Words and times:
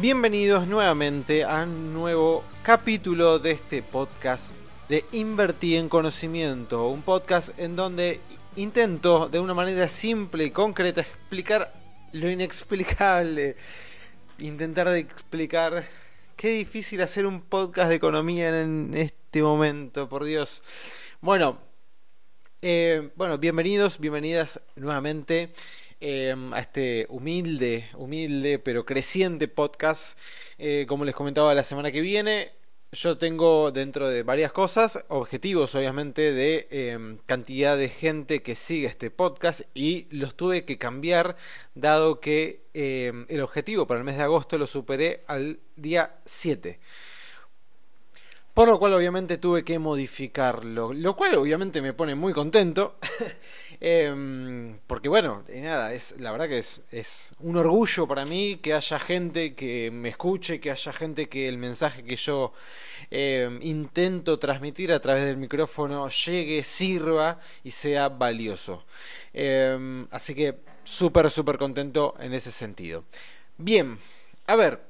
Bienvenidos 0.00 0.68
nuevamente 0.68 1.42
a 1.42 1.64
un 1.64 1.92
nuevo 1.92 2.44
capítulo 2.62 3.40
de 3.40 3.50
este 3.50 3.82
podcast 3.82 4.54
de 4.88 5.04
Invertir 5.10 5.78
en 5.78 5.88
Conocimiento. 5.88 6.88
Un 6.88 7.02
podcast 7.02 7.58
en 7.58 7.74
donde 7.74 8.20
intento 8.54 9.28
de 9.28 9.40
una 9.40 9.54
manera 9.54 9.88
simple 9.88 10.44
y 10.44 10.50
concreta 10.52 11.00
explicar 11.00 11.72
lo 12.12 12.30
inexplicable. 12.30 13.56
Intentar 14.38 14.88
de 14.88 15.00
explicar 15.00 15.88
qué 16.36 16.50
difícil 16.50 17.02
hacer 17.02 17.26
un 17.26 17.40
podcast 17.40 17.88
de 17.88 17.96
economía 17.96 18.56
en 18.62 18.94
este 18.94 19.42
momento, 19.42 20.08
por 20.08 20.22
Dios. 20.22 20.62
Bueno, 21.20 21.58
eh, 22.62 23.10
bueno, 23.16 23.36
bienvenidos, 23.36 23.98
bienvenidas 23.98 24.60
nuevamente 24.76 25.52
eh, 26.00 26.34
a 26.52 26.60
este 26.60 27.06
humilde, 27.08 27.88
humilde 27.94 28.58
pero 28.58 28.84
creciente 28.84 29.48
podcast. 29.48 30.18
Eh, 30.58 30.86
como 30.88 31.04
les 31.04 31.14
comentaba 31.14 31.54
la 31.54 31.64
semana 31.64 31.90
que 31.92 32.00
viene, 32.00 32.52
yo 32.92 33.18
tengo 33.18 33.70
dentro 33.70 34.08
de 34.08 34.22
varias 34.22 34.52
cosas 34.52 35.04
objetivos, 35.08 35.74
obviamente, 35.74 36.32
de 36.32 37.18
cantidad 37.26 37.76
de 37.76 37.88
gente 37.88 38.42
que 38.42 38.54
sigue 38.54 38.86
este 38.86 39.10
podcast 39.10 39.62
y 39.74 40.06
los 40.10 40.34
tuve 40.34 40.64
que 40.64 40.78
cambiar 40.78 41.36
dado 41.74 42.20
que 42.20 42.62
el 42.72 43.40
objetivo 43.42 43.86
para 43.86 44.00
el 44.00 44.04
mes 44.04 44.16
de 44.16 44.22
agosto 44.22 44.56
lo 44.56 44.66
superé 44.66 45.22
al 45.26 45.60
día 45.76 46.16
7. 46.24 46.80
Por 48.58 48.66
lo 48.66 48.80
cual 48.80 48.94
obviamente 48.94 49.38
tuve 49.38 49.62
que 49.62 49.78
modificarlo. 49.78 50.92
Lo 50.92 51.14
cual 51.14 51.36
obviamente 51.36 51.80
me 51.80 51.92
pone 51.92 52.16
muy 52.16 52.32
contento. 52.32 52.96
Em, 53.80 54.78
porque 54.88 55.08
bueno, 55.08 55.44
nada, 55.54 55.94
es, 55.94 56.18
la 56.18 56.32
verdad 56.32 56.48
que 56.48 56.58
es, 56.58 56.80
es, 56.90 57.30
un 57.38 57.56
orgullo 57.56 58.08
para 58.08 58.24
mí 58.24 58.56
que 58.60 58.74
haya 58.74 58.98
gente 58.98 59.54
que 59.54 59.90
me 59.92 60.08
escuche, 60.08 60.58
que 60.60 60.72
haya 60.72 60.92
gente 60.92 61.28
que 61.28 61.48
el 61.48 61.58
mensaje 61.58 62.02
que 62.02 62.16
yo 62.16 62.52
em, 63.10 63.60
intento 63.62 64.38
transmitir 64.38 64.92
a 64.92 65.00
través 65.00 65.24
del 65.24 65.36
micrófono 65.36 66.08
llegue, 66.08 66.64
sirva 66.64 67.38
y 67.62 67.70
sea 67.70 68.08
valioso. 68.08 68.84
Em, 69.32 70.08
así 70.10 70.34
que 70.34 70.56
súper, 70.82 71.30
súper 71.30 71.56
contento 71.58 72.14
en 72.18 72.34
ese 72.34 72.50
sentido. 72.50 73.04
Bien, 73.58 73.98
a 74.46 74.56
ver, 74.56 74.87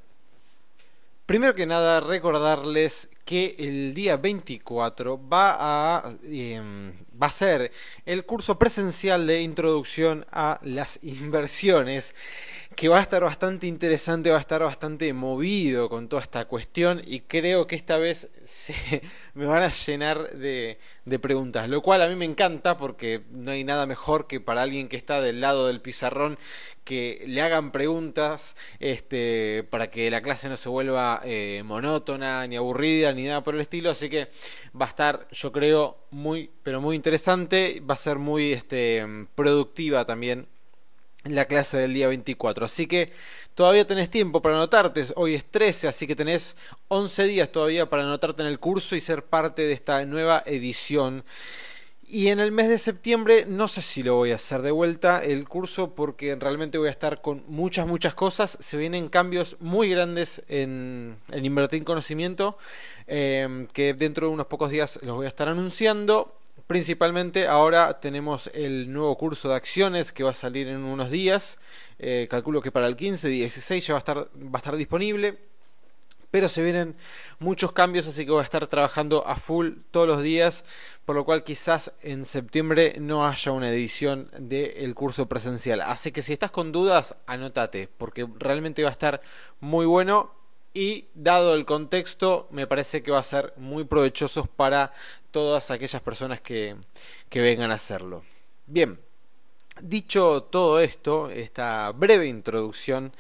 Primero 1.28 1.54
que 1.54 1.66
nada, 1.66 2.00
recordarles 2.00 3.10
que 3.26 3.54
el 3.58 3.92
día 3.92 4.16
24 4.16 5.28
va 5.28 5.56
a, 5.58 6.10
em, 6.24 6.94
va 7.22 7.27
a 7.27 7.30
ser 7.30 7.70
el 8.06 8.24
curso 8.24 8.58
presencial 8.58 9.27
de 9.27 9.42
introducción 9.42 10.24
a 10.33 10.58
las 10.62 10.98
inversiones, 11.02 12.14
que 12.78 12.89
va 12.89 12.98
a 12.98 13.02
estar 13.02 13.24
bastante 13.24 13.66
interesante, 13.66 14.30
va 14.30 14.36
a 14.36 14.40
estar 14.40 14.62
bastante 14.62 15.12
movido 15.12 15.89
con 15.89 16.08
toda 16.08 16.22
esta 16.22 16.44
cuestión 16.44 17.02
y 17.05 17.22
creo 17.22 17.66
que 17.66 17.74
esta 17.74 17.98
vez 17.98 18.28
se 18.44 19.02
me 19.34 19.46
van 19.46 19.64
a 19.64 19.70
llenar 19.70 20.30
de, 20.36 20.78
de 21.05 21.18
preguntas, 21.18 21.68
lo 21.68 21.83
cual 21.83 22.02
a 22.02 22.08
mí 22.08 22.14
me 22.14 22.24
encanta 22.24 22.77
porque 22.77 23.22
no 23.33 23.50
hay 23.50 23.64
nada 23.64 23.84
mejor 23.86 24.28
que 24.28 24.40
para 24.40 24.62
alguien 24.62 24.86
que 24.86 24.96
está 24.96 25.20
del 25.20 25.40
lado 25.40 25.67
del 25.67 25.80
pizarrón 25.80 26.38
que 26.84 27.24
le 27.27 27.42
hagan 27.42 27.72
preguntas 27.72 28.55
este, 28.78 29.67
para 29.70 29.90
que 29.90 30.08
la 30.12 30.20
clase 30.20 30.48
no 30.48 30.56
se 30.56 30.68
vuelva 30.68 31.20
eh, 31.24 31.62
monótona, 31.64 32.46
ni 32.46 32.55
aburrida, 32.55 33.12
ni 33.12 33.24
nada 33.24 33.42
por 33.42 33.56
el 33.56 33.61
estilo. 33.61 33.90
Así 33.90 34.08
que 34.08 34.28
va 34.80 34.86
a 34.86 34.88
estar, 34.88 35.28
yo 35.30 35.52
creo, 35.52 35.98
muy, 36.11 36.50
pero 36.62 36.80
muy 36.80 36.96
interesante. 36.96 37.83
Va 37.83 37.92
a 37.92 37.98
ser 37.98 38.18
muy 38.18 38.55
este, 38.55 39.05
productiva 39.34 40.06
también 40.06 40.46
la 41.24 41.46
clase 41.46 41.77
del 41.77 41.95
día 41.95 42.08
24. 42.08 42.64
Así 42.64 42.86
que 42.86 43.12
todavía 43.55 43.86
tenés 43.86 44.11
tiempo 44.11 44.42
para 44.42 44.56
anotarte. 44.56 45.05
Hoy 45.17 45.34
es 45.34 45.45
13, 45.45 45.89
así 45.89 46.06
que 46.06 46.17
tenés 46.17 46.56
11 46.89 47.24
días 47.24 47.51
todavía 47.51 47.89
para 47.89 48.05
anotarte 48.05 48.42
en 48.42 48.48
el 48.48 48.58
curso 48.58 48.96
y 48.96 49.01
ser 49.01 49.24
parte 49.24 49.62
de 49.62 49.73
esta 49.73 50.05
nueva 50.05 50.42
edición. 50.46 51.24
Y 52.11 52.29
en 52.29 52.40
el 52.40 52.52
mes 52.52 52.70
de 52.70 52.79
septiembre 52.79 53.45
no 53.46 53.68
sé 53.68 53.83
si 53.83 54.02
lo 54.02 54.14
voy 54.14 54.33
a 54.33 54.36
hacer 54.36 54.62
de 54.62 54.70
vuelta 54.70 55.23
el 55.23 55.46
curso 55.46 55.95
porque 55.95 56.34
realmente 56.36 56.79
voy 56.79 56.89
a 56.89 56.90
estar 56.90 57.20
con 57.20 57.45
muchas, 57.48 57.86
muchas 57.86 58.14
cosas. 58.14 58.56
Se 58.61 58.79
vienen 58.79 59.11
cambios 59.11 59.58
muy 59.61 59.90
grandes 59.90 60.42
en, 60.48 61.18
invertir 61.35 61.80
en 61.80 61.85
conocimiento 61.85 62.56
em, 63.06 63.67
que 63.67 63.92
dentro 63.92 64.29
de 64.29 64.33
unos 64.33 64.46
pocos 64.46 64.70
días 64.70 64.98
los 65.02 65.17
voy 65.17 65.27
a 65.27 65.29
estar 65.29 65.48
anunciando. 65.48 66.37
Principalmente 66.68 67.48
ahora 67.48 67.98
tenemos 67.98 68.48
el 68.55 68.92
nuevo 68.92 69.17
curso 69.17 69.48
de 69.48 69.56
acciones 69.56 70.12
que 70.12 70.23
va 70.23 70.30
a 70.30 70.34
salir 70.34 70.68
en 70.68 70.84
unos 70.84 71.11
días. 71.11 71.58
Eh, 71.98 72.29
calculo 72.30 72.62
que 72.62 72.70
para 72.70 72.86
el 72.86 72.95
15, 72.95 73.27
16 73.27 73.86
ya 73.86 73.95
va 73.95 73.98
a 73.98 74.01
estar, 74.01 74.18
va 74.18 74.51
a 74.52 74.58
estar 74.58 74.77
disponible 74.77 75.39
pero 76.30 76.48
se 76.48 76.62
vienen 76.62 76.96
muchos 77.39 77.73
cambios, 77.73 78.06
así 78.06 78.24
que 78.24 78.33
voy 78.33 78.40
a 78.40 78.45
estar 78.45 78.67
trabajando 78.67 79.27
a 79.27 79.36
full 79.36 79.70
todos 79.90 80.06
los 80.06 80.23
días, 80.23 80.64
por 81.05 81.17
lo 81.17 81.24
cual 81.24 81.42
quizás 81.42 81.92
en 82.02 82.24
septiembre 82.24 82.96
no 83.00 83.27
haya 83.27 83.52
una 83.52 83.70
edición 83.70 84.30
del 84.39 84.95
curso 84.95 85.27
presencial. 85.27 85.80
Así 85.80 86.12
que 86.12 86.23
si 86.23 86.35
estás 86.35 86.50
con 86.50 86.70
dudas, 86.73 87.17
anótate, 87.27 87.89
porque 87.96 88.29
realmente 88.39 88.83
va 88.83 88.90
a 88.90 88.92
estar 88.92 89.23
muy 89.61 89.86
bueno 89.86 90.37
y 90.74 91.06
dado 91.14 91.55
el 91.55 91.64
contexto, 91.64 92.48
me 92.51 92.67
parece 92.67 93.02
que 93.02 93.11
va 93.11 93.18
a 93.18 93.23
ser 93.23 93.52
muy 93.56 93.84
provechoso 93.84 94.46
para 94.46 94.92
todas 95.30 95.70
aquellas 95.70 96.02
personas 96.02 96.40
que, 96.40 96.77
que 97.29 97.40
vengan 97.40 97.70
a 97.70 97.74
hacerlo. 97.74 98.23
Bien, 98.67 98.98
dicho 99.80 100.45
todo 100.45 100.80
esto, 100.80 101.30
esta 101.30 101.90
breve 101.92 102.27
introducción, 102.27 103.12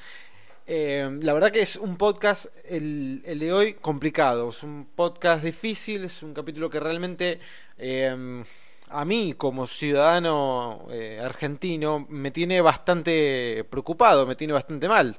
eh, 0.70 1.08
la 1.22 1.32
verdad 1.32 1.50
que 1.50 1.62
es 1.62 1.76
un 1.76 1.96
podcast, 1.96 2.46
el, 2.66 3.22
de 3.22 3.52
hoy, 3.54 3.72
complicado. 3.74 4.50
Es 4.50 4.62
un 4.62 4.86
podcast 4.94 5.42
difícil, 5.42 6.04
es 6.04 6.22
un 6.22 6.34
capítulo 6.34 6.68
que 6.68 6.78
realmente 6.78 7.40
eh, 7.78 8.44
a 8.90 9.04
mí 9.06 9.32
como 9.32 9.66
ciudadano 9.66 10.86
eh, 10.90 11.20
argentino 11.24 12.06
me 12.10 12.30
tiene 12.32 12.60
bastante 12.60 13.64
preocupado, 13.70 14.26
me 14.26 14.36
tiene 14.36 14.52
bastante 14.52 14.88
mal. 14.88 15.18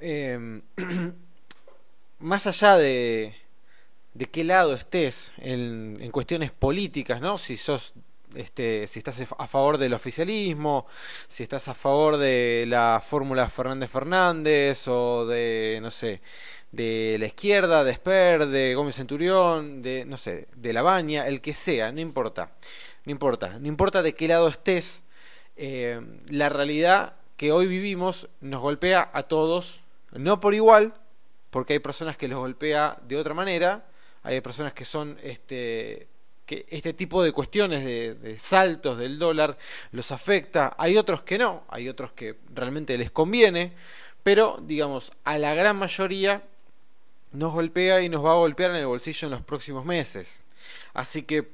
más 2.24 2.46
allá 2.46 2.78
de, 2.78 3.34
de 4.14 4.26
qué 4.26 4.44
lado 4.44 4.74
estés 4.74 5.34
en, 5.36 5.98
en 6.00 6.10
cuestiones 6.10 6.50
políticas, 6.50 7.20
¿no? 7.20 7.36
Si 7.36 7.58
sos 7.58 7.92
este, 8.34 8.86
si 8.86 8.98
estás 8.98 9.20
a 9.20 9.46
favor 9.46 9.78
del 9.78 9.92
oficialismo, 9.92 10.86
si 11.28 11.42
estás 11.42 11.68
a 11.68 11.74
favor 11.74 12.16
de 12.16 12.64
la 12.66 13.02
fórmula 13.04 13.48
Fernández 13.48 13.90
Fernández 13.90 14.88
o 14.88 15.26
de, 15.26 15.78
no 15.82 15.90
sé, 15.90 16.22
de 16.72 17.16
la 17.20 17.26
izquierda, 17.26 17.84
de 17.84 17.92
Esper, 17.92 18.46
de 18.46 18.74
Gómez 18.74 18.96
Centurión, 18.96 19.82
de, 19.82 20.04
no 20.06 20.16
sé, 20.16 20.48
de 20.56 20.72
La 20.72 20.82
Baña, 20.82 21.28
el 21.28 21.42
que 21.42 21.52
sea, 21.52 21.92
no 21.92 22.00
importa, 22.00 22.52
no 23.04 23.12
importa, 23.12 23.58
no 23.60 23.68
importa 23.68 24.02
de 24.02 24.14
qué 24.14 24.28
lado 24.28 24.48
estés, 24.48 25.02
eh, 25.56 26.00
la 26.28 26.48
realidad 26.48 27.16
que 27.36 27.52
hoy 27.52 27.66
vivimos 27.66 28.28
nos 28.40 28.62
golpea 28.62 29.10
a 29.12 29.24
todos, 29.24 29.82
no 30.12 30.40
por 30.40 30.54
igual, 30.54 30.94
porque 31.54 31.74
hay 31.74 31.78
personas 31.78 32.16
que 32.16 32.26
los 32.26 32.40
golpea 32.40 32.98
de 33.06 33.16
otra 33.16 33.32
manera, 33.32 33.86
hay 34.24 34.40
personas 34.40 34.72
que 34.72 34.84
son 34.84 35.16
este, 35.22 36.08
que 36.44 36.66
este 36.68 36.94
tipo 36.94 37.22
de 37.22 37.30
cuestiones 37.30 37.84
de, 37.84 38.36
saltos 38.40 38.98
del 38.98 39.20
dólar 39.20 39.56
los 39.92 40.10
afecta, 40.10 40.74
hay 40.76 40.96
otros 40.96 41.22
que 41.22 41.38
no, 41.38 41.62
hay 41.68 41.88
otros 41.88 42.10
que 42.10 42.40
realmente 42.52 42.98
les 42.98 43.12
conviene, 43.12 43.72
pero 44.24 44.58
digamos, 44.62 45.12
a 45.22 45.38
la 45.38 45.54
gran 45.54 45.76
mayoría 45.76 46.42
nos 47.30 47.52
golpea 47.52 48.02
y 48.02 48.08
nos 48.08 48.24
va 48.24 48.32
a 48.32 48.38
golpear 48.38 48.72
en 48.72 48.78
el 48.78 48.86
bolsillo 48.86 49.28
en 49.28 49.34
los 49.34 49.42
próximos 49.42 49.84
meses. 49.84 50.42
Así 50.92 51.22
que 51.22 51.52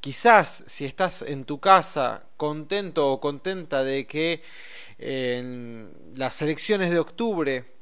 quizás 0.00 0.64
si 0.66 0.86
estás 0.86 1.22
en 1.22 1.44
tu 1.44 1.60
casa 1.60 2.24
contento 2.36 3.12
o 3.12 3.20
contenta 3.20 3.84
de 3.84 4.08
que 4.08 4.42
en 4.98 5.92
las 6.16 6.42
elecciones 6.42 6.90
de 6.90 6.98
octubre 6.98 7.79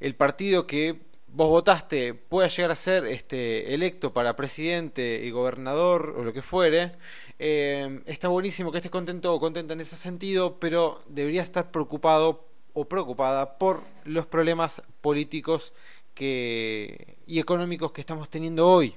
el 0.00 0.14
partido 0.14 0.66
que 0.66 1.00
vos 1.28 1.48
votaste 1.48 2.14
pueda 2.14 2.48
llegar 2.48 2.70
a 2.70 2.76
ser 2.76 3.04
este, 3.06 3.74
electo 3.74 4.12
para 4.12 4.36
presidente 4.36 5.20
y 5.22 5.30
gobernador 5.30 6.14
o 6.16 6.24
lo 6.24 6.32
que 6.32 6.42
fuere, 6.42 6.92
eh, 7.38 8.00
está 8.06 8.28
buenísimo 8.28 8.72
que 8.72 8.78
estés 8.78 8.90
contento 8.90 9.34
o 9.34 9.40
contenta 9.40 9.74
en 9.74 9.80
ese 9.80 9.96
sentido, 9.96 10.58
pero 10.58 11.02
deberías 11.08 11.44
estar 11.44 11.70
preocupado 11.70 12.46
o 12.72 12.86
preocupada 12.86 13.58
por 13.58 13.82
los 14.04 14.26
problemas 14.26 14.82
políticos 15.00 15.72
y 16.18 17.38
económicos 17.38 17.92
que 17.92 18.00
estamos 18.00 18.30
teniendo 18.30 18.68
hoy. 18.68 18.94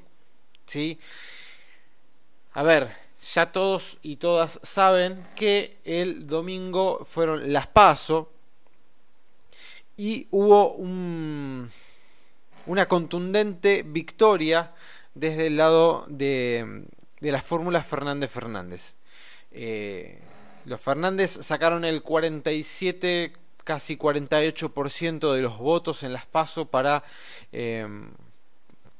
¿sí? 0.66 1.00
A 2.54 2.64
ver, 2.64 2.96
ya 3.34 3.52
todos 3.52 3.98
y 4.02 4.16
todas 4.18 4.60
saben 4.64 5.24
que 5.36 5.78
el 5.84 6.28
domingo 6.28 7.06
fueron 7.06 7.52
las 7.52 7.68
PASO 7.68 8.32
y 10.00 10.30
hubo 10.32 10.76
un, 10.76 11.70
una 12.68 12.88
contundente 12.88 13.84
victoria 13.86 14.72
desde 15.14 15.48
el 15.48 15.58
lado 15.58 16.06
de, 16.08 16.86
de 17.20 17.32
la 17.34 17.42
fórmula 17.42 17.84
Fernández 17.84 18.32
Fernández. 18.32 18.96
Eh, 19.52 20.22
los 20.64 20.80
Fernández 20.80 21.32
sacaron 21.42 21.84
el 21.84 22.02
47, 22.02 23.34
casi 23.66 23.98
48% 23.98 25.34
de 25.34 25.42
los 25.42 25.58
votos 25.58 26.04
en 26.04 26.14
las 26.14 26.26
PASO 26.26 26.70
para, 26.70 27.04
eh, 27.52 27.86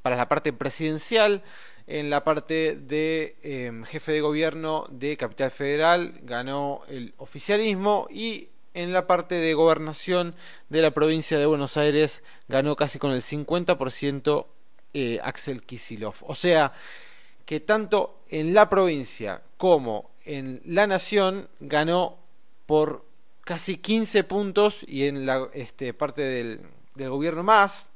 para 0.02 0.16
la 0.16 0.28
parte 0.28 0.52
presidencial. 0.52 1.42
En 1.86 2.10
la 2.10 2.24
parte 2.24 2.76
de 2.76 3.36
em, 3.42 3.84
jefe 3.84 4.12
de 4.12 4.20
gobierno 4.20 4.86
de 4.90 5.16
Capital 5.16 5.50
Federal 5.50 6.20
ganó 6.24 6.82
el 6.88 7.14
oficialismo 7.16 8.06
y 8.10 8.50
en 8.74 8.92
la 8.92 9.06
parte 9.06 9.34
de 9.36 9.54
gobernación 9.54 10.34
de 10.68 10.82
la 10.82 10.92
provincia 10.92 11.38
de 11.38 11.46
Buenos 11.46 11.76
Aires 11.76 12.22
ganó 12.48 12.76
casi 12.76 12.98
con 12.98 13.12
el 13.12 13.22
50% 13.22 14.46
eh, 14.92 15.18
Axel 15.22 15.62
Kisilov. 15.62 16.14
O 16.22 16.34
sea 16.34 16.72
que 17.44 17.60
tanto 17.60 18.20
en 18.28 18.54
la 18.54 18.68
provincia 18.68 19.42
como 19.56 20.10
en 20.24 20.62
la 20.64 20.86
nación 20.86 21.48
ganó 21.58 22.18
por 22.66 23.04
casi 23.40 23.78
15 23.78 24.24
puntos 24.24 24.84
y 24.86 25.06
en 25.06 25.26
la 25.26 25.48
este, 25.54 25.92
parte 25.92 26.22
del, 26.22 26.60
gobierno 26.94 27.42
más, 27.42 27.90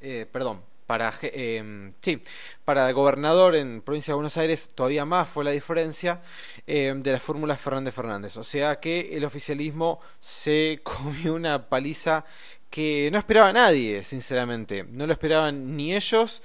eh, 0.00 0.26
perdón, 0.30 0.60
para, 0.86 1.12
eh, 1.22 1.92
sí, 2.00 2.22
para 2.64 2.90
gobernador 2.92 3.56
en 3.56 3.82
provincia 3.82 4.12
de 4.12 4.16
Buenos 4.16 4.36
Aires 4.36 4.70
todavía 4.74 5.04
más 5.04 5.28
fue 5.28 5.44
la 5.44 5.50
diferencia 5.50 6.22
eh, 6.66 6.94
de 6.96 7.12
la 7.12 7.20
fórmula 7.20 7.56
Fernández 7.56 7.94
Fernández. 7.94 8.36
O 8.36 8.44
sea 8.44 8.78
que 8.78 9.16
el 9.16 9.24
oficialismo 9.24 10.00
se 10.20 10.80
comió 10.84 11.34
una 11.34 11.68
paliza 11.68 12.24
que 12.70 13.08
no 13.12 13.18
esperaba 13.18 13.52
nadie, 13.52 14.04
sinceramente. 14.04 14.84
No 14.84 15.06
lo 15.06 15.12
esperaban 15.12 15.76
ni 15.76 15.94
ellos, 15.94 16.42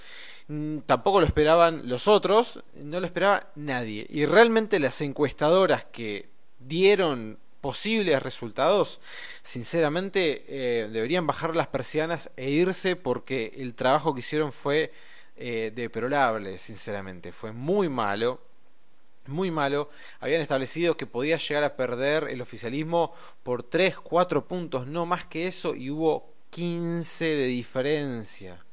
tampoco 0.86 1.20
lo 1.20 1.26
esperaban 1.26 1.88
los 1.88 2.08
otros, 2.08 2.60
no 2.76 3.00
lo 3.00 3.06
esperaba 3.06 3.52
nadie. 3.56 4.08
Y 4.10 4.26
realmente 4.26 4.80
las 4.80 5.02
encuestadoras 5.02 5.86
que 5.86 6.30
dieron 6.60 7.38
posibles 7.62 8.22
resultados, 8.22 9.00
sinceramente 9.44 10.46
eh, 10.48 10.90
deberían 10.90 11.28
bajar 11.28 11.56
las 11.56 11.68
persianas 11.68 12.32
e 12.36 12.50
irse 12.50 12.96
porque 12.96 13.54
el 13.56 13.76
trabajo 13.76 14.14
que 14.14 14.22
hicieron 14.22 14.52
fue 14.52 14.92
eh, 15.38 15.72
deplorable, 15.74 16.58
sinceramente, 16.58 17.32
fue 17.32 17.52
muy 17.52 17.88
malo. 17.88 18.42
Muy 19.28 19.52
malo, 19.52 19.92
habían 20.20 20.42
establecido 20.42 20.98
que 20.98 21.06
podía 21.06 21.38
llegar 21.38 21.64
a 21.64 21.76
perder 21.76 22.28
el 22.30 22.42
oficialismo 22.42 23.14
por 23.44 23.62
3, 23.62 24.00
4 24.00 24.48
puntos, 24.48 24.88
no 24.88 25.06
más 25.06 25.26
que 25.26 25.46
eso, 25.46 25.76
y 25.76 25.92
hubo 25.92 26.34
15 26.50 27.26
de 27.26 27.46
diferencia. 27.46 28.66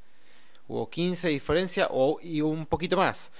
Hubo 0.66 0.88
15 0.88 1.28
de 1.28 1.32
diferencia 1.34 1.88
o, 1.90 2.18
y 2.22 2.40
un 2.40 2.64
poquito 2.64 2.96
más. 2.96 3.30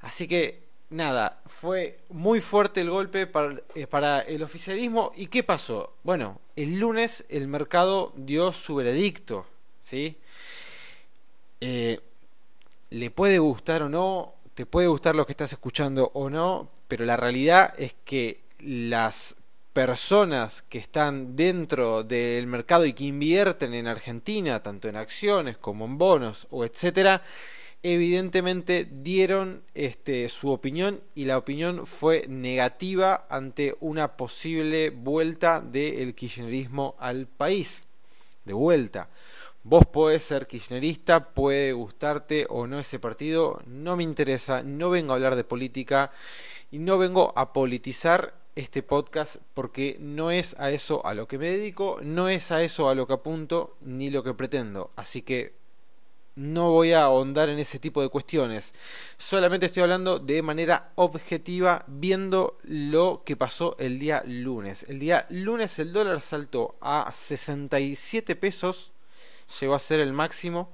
Así 0.00 0.26
que 0.26 0.63
nada, 0.94 1.40
fue 1.46 1.98
muy 2.08 2.40
fuerte 2.40 2.80
el 2.80 2.90
golpe 2.90 3.28
eh, 3.74 3.86
para, 3.86 4.20
el 4.20 4.42
oficialismo. 4.42 5.12
¿Y 5.16 5.26
qué 5.26 5.42
pasó? 5.42 5.94
Bueno, 6.04 6.40
el 6.56 6.78
lunes 6.78 7.26
el 7.28 7.48
mercado 7.48 8.12
dio 8.16 8.52
su 8.52 8.76
veredicto, 8.76 9.46
¿sí? 9.82 10.16
Eh, 11.60 12.00
le 12.90 13.10
puede 13.10 13.38
gustar 13.38 13.82
o 13.82 13.88
no, 13.88 14.34
te 14.54 14.66
puede 14.66 14.86
gustar 14.86 15.16
lo 15.16 15.26
que 15.26 15.32
estás 15.32 15.52
escuchando 15.52 16.10
o 16.14 16.30
no, 16.30 16.68
pero 16.86 17.04
la 17.04 17.16
realidad 17.16 17.74
es 17.76 17.96
que 18.04 18.42
las 18.60 19.36
personas 19.72 20.62
que 20.68 20.78
están 20.78 21.34
dentro 21.34 22.04
del 22.04 22.46
mercado 22.46 22.86
y 22.86 22.92
que 22.92 23.04
invierten 23.04 23.74
en 23.74 23.88
Argentina, 23.88 24.62
tanto 24.62 24.88
en 24.88 24.94
acciones 24.94 25.56
como 25.56 25.84
en 25.86 25.98
bonos 25.98 26.46
o 26.50 26.64
etcétera, 26.64 27.22
evidentemente 27.84 28.88
dieron 28.90 29.62
este, 29.74 30.26
su 30.30 30.50
opinión 30.50 31.02
y 31.14 31.26
la 31.26 31.36
opinión 31.36 31.86
fue 31.86 32.24
negativa 32.28 33.26
ante 33.28 33.76
una 33.78 34.16
posible 34.16 34.88
vuelta 34.88 35.60
del 35.60 36.14
kirchnerismo 36.14 36.96
al 36.98 37.26
país. 37.26 37.84
De 38.46 38.54
vuelta. 38.54 39.10
Vos 39.64 39.84
podés 39.84 40.22
ser 40.22 40.46
kirchnerista, 40.46 41.34
puede 41.34 41.74
gustarte 41.74 42.46
o 42.48 42.66
no 42.66 42.78
ese 42.78 42.98
partido, 42.98 43.60
no 43.66 43.96
me 43.96 44.02
interesa, 44.02 44.62
no 44.62 44.88
vengo 44.88 45.12
a 45.12 45.16
hablar 45.16 45.36
de 45.36 45.44
política 45.44 46.10
y 46.70 46.78
no 46.78 46.96
vengo 46.96 47.34
a 47.36 47.52
politizar 47.52 48.34
este 48.56 48.82
podcast 48.82 49.36
porque 49.52 49.98
no 50.00 50.30
es 50.30 50.58
a 50.58 50.70
eso 50.70 51.04
a 51.04 51.12
lo 51.12 51.28
que 51.28 51.38
me 51.38 51.50
dedico, 51.50 51.98
no 52.02 52.30
es 52.30 52.50
a 52.50 52.62
eso 52.62 52.88
a 52.88 52.94
lo 52.94 53.06
que 53.06 53.14
apunto 53.14 53.76
ni 53.82 54.08
lo 54.08 54.22
que 54.22 54.32
pretendo. 54.32 54.90
Así 54.96 55.20
que 55.20 55.63
no 56.36 56.70
voy 56.70 56.92
a 56.92 57.04
ahondar 57.04 57.48
en 57.48 57.58
ese 57.58 57.78
tipo 57.78 58.02
de 58.02 58.08
cuestiones. 58.08 58.74
Solamente 59.16 59.66
estoy 59.66 59.82
hablando 59.82 60.18
de 60.18 60.42
manera 60.42 60.90
objetiva 60.96 61.84
viendo 61.86 62.58
lo 62.62 63.22
que 63.24 63.36
pasó 63.36 63.76
el 63.78 63.98
día 63.98 64.22
lunes. 64.26 64.84
El 64.88 64.98
día 64.98 65.26
lunes 65.30 65.78
el 65.78 65.92
dólar 65.92 66.20
saltó 66.20 66.76
a 66.80 67.10
67 67.12 68.34
pesos, 68.36 68.92
llegó 69.60 69.74
a 69.74 69.78
ser 69.78 70.00
el 70.00 70.12
máximo, 70.12 70.72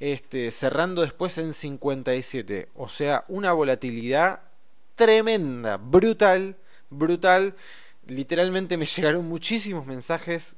este, 0.00 0.50
cerrando 0.50 1.02
después 1.02 1.38
en 1.38 1.52
57. 1.52 2.70
O 2.74 2.88
sea, 2.88 3.24
una 3.28 3.52
volatilidad 3.52 4.40
tremenda, 4.96 5.76
brutal, 5.76 6.56
brutal. 6.90 7.54
Literalmente 8.06 8.76
me 8.76 8.86
llegaron 8.96 9.28
muchísimos 9.28 9.86
mensajes 9.86 10.56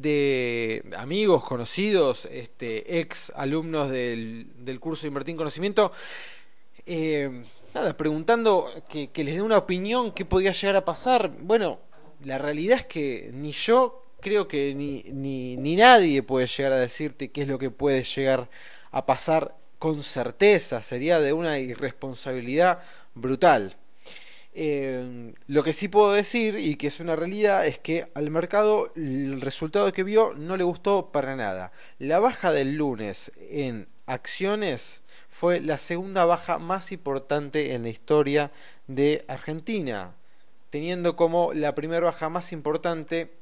de 0.00 0.84
amigos, 0.96 1.44
conocidos, 1.44 2.26
este, 2.30 3.00
ex 3.00 3.32
alumnos 3.34 3.90
del, 3.90 4.48
del 4.58 4.80
curso 4.80 5.02
de 5.02 5.08
Invertir 5.08 5.32
en 5.32 5.36
Conocimiento, 5.38 5.92
eh, 6.86 7.44
nada, 7.74 7.96
preguntando 7.96 8.70
que, 8.88 9.10
les 9.16 9.34
dé 9.34 9.42
una 9.42 9.58
opinión, 9.58 10.12
qué 10.12 10.24
podía 10.24 10.52
llegar 10.52 10.76
a 10.76 10.84
pasar. 10.84 11.30
Bueno, 11.40 11.80
la 12.22 12.38
realidad 12.38 12.78
es 12.78 12.86
que 12.86 13.30
ni 13.34 13.52
yo 13.52 14.04
creo 14.20 14.48
que 14.48 14.74
ni, 14.74 15.04
ni, 15.12 15.56
ni 15.56 15.76
nadie 15.76 16.22
puede 16.22 16.46
llegar 16.46 16.72
a 16.72 16.76
decirte 16.76 17.30
qué 17.30 17.42
es 17.42 17.48
lo 17.48 17.58
que 17.58 17.70
puede 17.70 18.02
llegar 18.04 18.48
a 18.92 19.04
pasar 19.04 19.54
con 19.78 20.02
certeza, 20.02 20.82
sería 20.82 21.20
de 21.20 21.32
una 21.32 21.58
irresponsabilidad 21.58 22.82
brutal. 23.14 23.76
Eh, 24.58 25.34
lo 25.48 25.62
que 25.62 25.74
sí 25.74 25.86
puedo 25.88 26.12
decir, 26.12 26.58
y 26.58 26.76
que 26.76 26.86
es 26.86 27.00
una 27.00 27.14
realidad, 27.14 27.66
es 27.66 27.78
que 27.78 28.08
al 28.14 28.30
mercado 28.30 28.90
el 28.96 29.42
resultado 29.42 29.92
que 29.92 30.02
vio 30.02 30.32
no 30.34 30.56
le 30.56 30.64
gustó 30.64 31.12
para 31.12 31.36
nada. 31.36 31.72
La 31.98 32.20
baja 32.20 32.52
del 32.52 32.76
lunes 32.76 33.32
en 33.50 33.86
acciones 34.06 35.02
fue 35.28 35.60
la 35.60 35.76
segunda 35.76 36.24
baja 36.24 36.58
más 36.58 36.90
importante 36.90 37.74
en 37.74 37.82
la 37.82 37.90
historia 37.90 38.50
de 38.86 39.26
Argentina, 39.28 40.14
teniendo 40.70 41.16
como 41.16 41.52
la 41.52 41.74
primera 41.74 42.06
baja 42.06 42.30
más 42.30 42.50
importante 42.50 43.34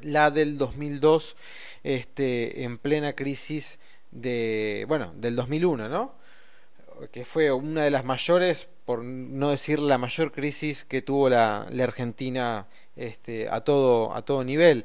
la 0.00 0.30
del 0.30 0.56
2002, 0.56 1.36
este, 1.82 2.62
en 2.62 2.78
plena 2.78 3.14
crisis 3.14 3.80
de, 4.12 4.84
bueno, 4.86 5.12
del 5.16 5.34
2001, 5.34 5.88
¿no? 5.88 6.17
Que 7.12 7.24
fue 7.24 7.52
una 7.52 7.84
de 7.84 7.90
las 7.90 8.04
mayores 8.04 8.68
por 8.84 9.04
no 9.04 9.50
decir 9.50 9.78
la 9.78 9.98
mayor 9.98 10.32
crisis 10.32 10.84
que 10.84 11.02
tuvo 11.02 11.28
la, 11.28 11.68
Argentina 11.82 12.66
este, 12.96 13.48
a, 13.48 13.60
todo, 13.60 14.14
a 14.14 14.22
todo 14.22 14.44
nivel. 14.44 14.84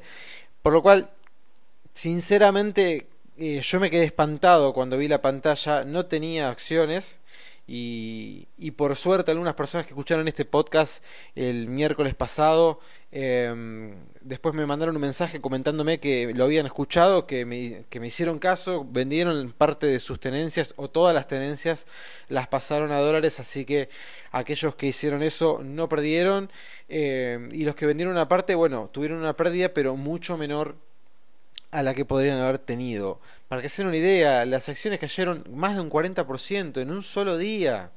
Por 0.62 0.72
lo 0.72 0.82
cual, 0.82 1.10
sinceramente, 1.92 3.06
eh, 3.38 3.60
yo 3.62 3.80
me 3.80 3.90
quedé 3.90 4.04
espantado 4.04 4.72
cuando 4.72 4.98
vi 4.98 5.08
la 5.08 5.22
pantalla, 5.22 5.84
no 5.84 6.06
tenía 6.06 6.50
acciones. 6.50 7.18
Y, 7.66 8.48
y, 8.58 8.72
por 8.72 8.94
suerte 8.94 9.30
algunas 9.30 9.54
personas 9.54 9.86
que 9.86 9.92
escucharon 9.92 10.28
este 10.28 10.44
podcast 10.44 11.02
el 11.34 11.68
miércoles 11.68 12.14
pasado 12.14 12.78
eh, 13.16 13.94
después 14.22 14.56
me 14.56 14.66
mandaron 14.66 14.96
un 14.96 15.00
mensaje 15.00 15.40
comentándome 15.40 16.00
que 16.00 16.32
lo 16.34 16.44
habían 16.44 16.66
escuchado, 16.66 17.28
que 17.28 17.46
me, 17.46 17.84
que 17.88 18.00
me 18.00 18.08
hicieron 18.08 18.40
caso, 18.40 18.84
vendieron 18.90 19.54
parte 19.56 19.86
de 19.86 20.00
sus 20.00 20.18
tenencias 20.18 20.74
o 20.76 20.90
todas 20.90 21.14
las 21.14 21.28
tenencias 21.28 21.86
las 22.28 22.48
pasaron 22.48 22.90
a 22.90 22.98
dólares, 22.98 23.38
así 23.38 23.64
que 23.64 23.88
aquellos 24.32 24.74
que 24.74 24.86
hicieron 24.86 25.22
eso 25.22 25.60
no 25.62 25.88
perdieron. 25.88 26.50
Eh, 26.88 27.48
y 27.52 27.62
los 27.64 27.76
que 27.76 27.86
vendieron 27.86 28.14
una 28.14 28.26
parte, 28.26 28.56
bueno, 28.56 28.90
tuvieron 28.92 29.18
una 29.18 29.36
pérdida 29.36 29.68
pero 29.72 29.96
mucho 29.96 30.36
menor 30.36 30.76
a 31.74 31.82
la 31.82 31.94
que 31.94 32.04
podrían 32.04 32.38
haber 32.38 32.58
tenido. 32.58 33.20
Para 33.48 33.60
que 33.60 33.68
se 33.68 33.82
den 33.82 33.88
una 33.88 33.96
idea, 33.96 34.44
las 34.44 34.68
acciones 34.68 35.00
cayeron 35.00 35.44
más 35.50 35.74
de 35.74 35.82
un 35.82 35.90
40% 35.90 36.80
en 36.80 36.90
un 36.90 37.02
solo 37.02 37.36
día. 37.36 37.90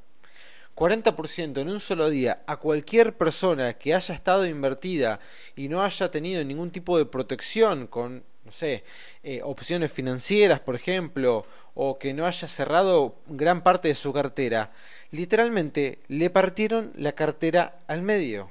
40% 0.75 1.60
en 1.60 1.69
un 1.69 1.79
solo 1.79 2.10
día 2.10 2.43
a 2.46 2.57
cualquier 2.57 3.17
persona 3.17 3.74
que 3.74 3.96
haya 3.96 4.13
estado 4.13 4.46
invertida 4.46 5.19
y 5.55 5.69
no 5.69 5.81
haya 5.84 6.12
tenido 6.12 6.43
ningún 6.43 6.72
tipo 6.72 6.98
de 6.98 7.05
protección 7.05 7.88
con 7.88 8.24
no 8.48 8.53
sé, 8.53 8.86
eh, 9.24 9.41
opciones 9.43 9.91
financieras, 9.91 10.62
por 10.62 10.74
ejemplo, 10.74 11.46
o 11.75 12.00
que 12.00 12.13
no 12.13 12.25
haya 12.25 12.48
cerrado 12.48 13.15
gran 13.27 13.62
parte 13.62 13.89
de 13.89 13.96
su 13.96 14.13
cartera, 14.13 14.72
literalmente 15.12 16.00
le 16.07 16.29
partieron 16.29 16.93
la 16.96 17.12
cartera 17.12 17.77
al 17.88 18.03
medio. 18.03 18.50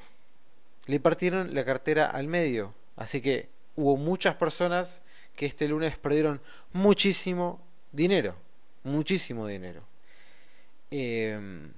Le 0.85 1.01
partieron 1.01 1.55
la 1.55 1.65
cartera 1.65 2.11
al 2.11 2.27
medio. 2.27 2.75
Así 2.95 3.23
que 3.23 3.49
hubo 3.75 3.97
muchas 3.97 4.35
personas 4.35 5.01
que 5.37 5.47
este 5.47 5.69
lunes 5.69 5.97
perdieron 5.99 6.41
muchísimo 6.73 7.61
dinero. 7.93 8.35
Muchísimo 8.83 9.47
dinero. 9.47 9.83
Em, 10.91 11.71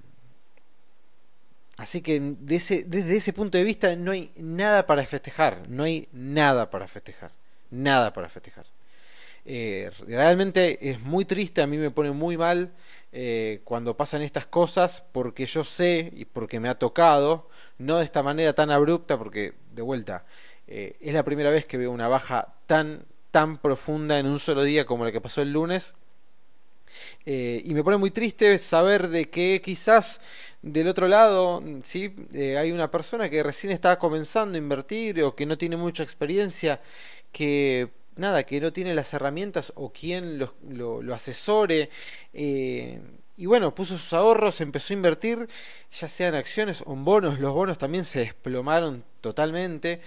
así 1.77 2.01
que 2.01 2.19
desde 2.39 3.15
ese 3.15 3.33
punto 3.33 3.57
de 3.57 3.63
vista 3.63 3.95
no 3.95 4.11
hay 4.11 4.31
nada 4.37 4.87
para 4.87 5.05
festejar. 5.05 5.67
No 5.69 5.83
hay 5.83 6.07
nada 6.11 6.69
para 6.69 6.87
festejar. 6.87 7.31
Nada 7.69 8.13
para 8.13 8.29
festejar. 8.29 8.65
Eh, 9.45 9.91
realmente 10.07 10.89
es 10.89 10.99
muy 11.01 11.25
triste, 11.25 11.61
a 11.61 11.67
mí 11.67 11.77
me 11.77 11.91
pone 11.91 12.11
muy 12.11 12.37
mal 12.37 12.71
eh, 13.11 13.61
cuando 13.63 13.97
pasan 13.97 14.21
estas 14.21 14.45
cosas 14.45 15.03
porque 15.11 15.45
yo 15.45 15.63
sé 15.63 16.11
y 16.15 16.25
porque 16.25 16.59
me 16.59 16.69
ha 16.69 16.77
tocado, 16.77 17.49
no 17.77 17.97
de 17.97 18.05
esta 18.05 18.21
manera 18.21 18.53
tan 18.53 18.69
abrupta, 18.69 19.17
porque 19.17 19.53
de 19.73 19.81
vuelta, 19.81 20.25
eh, 20.67 20.97
es 21.01 21.13
la 21.13 21.23
primera 21.23 21.49
vez 21.49 21.65
que 21.65 21.77
veo 21.77 21.91
una 21.91 22.07
baja 22.07 22.53
tan, 22.67 23.05
tan 23.31 23.57
profunda 23.57 24.19
en 24.19 24.25
un 24.27 24.39
solo 24.39 24.63
día 24.63 24.85
como 24.85 25.05
la 25.05 25.11
que 25.11 25.21
pasó 25.21 25.41
el 25.41 25.51
lunes. 25.51 25.95
Eh, 27.25 27.61
y 27.65 27.73
me 27.73 27.83
pone 27.83 27.97
muy 27.97 28.11
triste 28.11 28.57
saber 28.57 29.09
de 29.09 29.29
que 29.29 29.61
quizás 29.63 30.21
del 30.61 30.87
otro 30.87 31.07
lado 31.07 31.63
¿sí? 31.83 32.15
hay 32.57 32.71
una 32.71 32.89
persona 32.89 33.29
que 33.29 33.43
recién 33.43 33.71
está 33.71 33.99
comenzando 33.99 34.55
a 34.55 34.57
invertir 34.57 35.21
o 35.23 35.35
que 35.35 35.45
no 35.45 35.57
tiene 35.57 35.77
mucha 35.77 36.03
experiencia, 36.03 36.81
que 37.31 37.89
nada, 38.15 38.43
que 38.43 38.61
no 38.61 38.73
tiene 38.73 38.93
las 38.93 39.13
herramientas 39.13 39.71
o 39.75 39.91
quien 39.91 40.37
lo, 40.37 40.53
lo, 40.67 41.13
asesore. 41.13 41.89
Eh, 42.33 42.99
y 43.37 43.45
bueno, 43.45 43.73
puso 43.73 43.97
sus 43.97 44.13
ahorros, 44.13 44.59
empezó 44.61 44.93
a 44.93 44.97
invertir, 44.97 45.47
ya 45.97 46.07
sean 46.09 46.35
acciones 46.35 46.83
o 46.85 46.93
en 46.93 47.05
bonos. 47.05 47.39
Los 47.39 47.53
bonos 47.53 47.77
también 47.77 48.03
se 48.03 48.19
desplomaron 48.19 49.05
totalmente. 49.21 50.01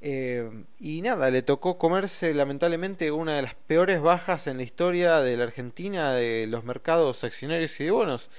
Eh, 0.00 0.64
y 0.78 1.02
nada, 1.02 1.30
le 1.30 1.42
tocó 1.42 1.76
comerse 1.76 2.32
lamentablemente 2.32 3.10
una 3.10 3.34
de 3.36 3.42
las 3.42 3.54
peores 3.54 4.00
bajas 4.00 4.46
en 4.46 4.58
la 4.58 4.62
historia 4.62 5.20
de 5.20 5.36
la 5.36 5.44
Argentina 5.44 6.12
de 6.12 6.46
los 6.46 6.64
mercados 6.64 7.24
accionarios 7.24 7.78
y 7.80 7.84
de 7.84 7.90
bonos. 7.90 8.30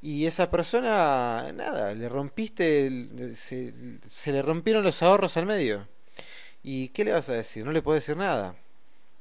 Y 0.00 0.26
esa 0.26 0.50
persona, 0.50 1.52
nada, 1.54 1.94
le 1.94 2.08
rompiste, 2.08 2.90
se, 3.36 3.72
le 4.32 4.42
rompieron 4.42 4.82
los 4.84 5.02
ahorros 5.02 5.36
al 5.36 5.46
medio. 5.46 5.86
¿Y 6.62 6.88
qué 6.90 7.04
le 7.04 7.12
vas 7.12 7.28
a 7.28 7.34
decir? 7.34 7.64
No 7.64 7.72
le 7.72 7.82
puedes 7.82 8.04
decir 8.04 8.16
nada. 8.18 8.56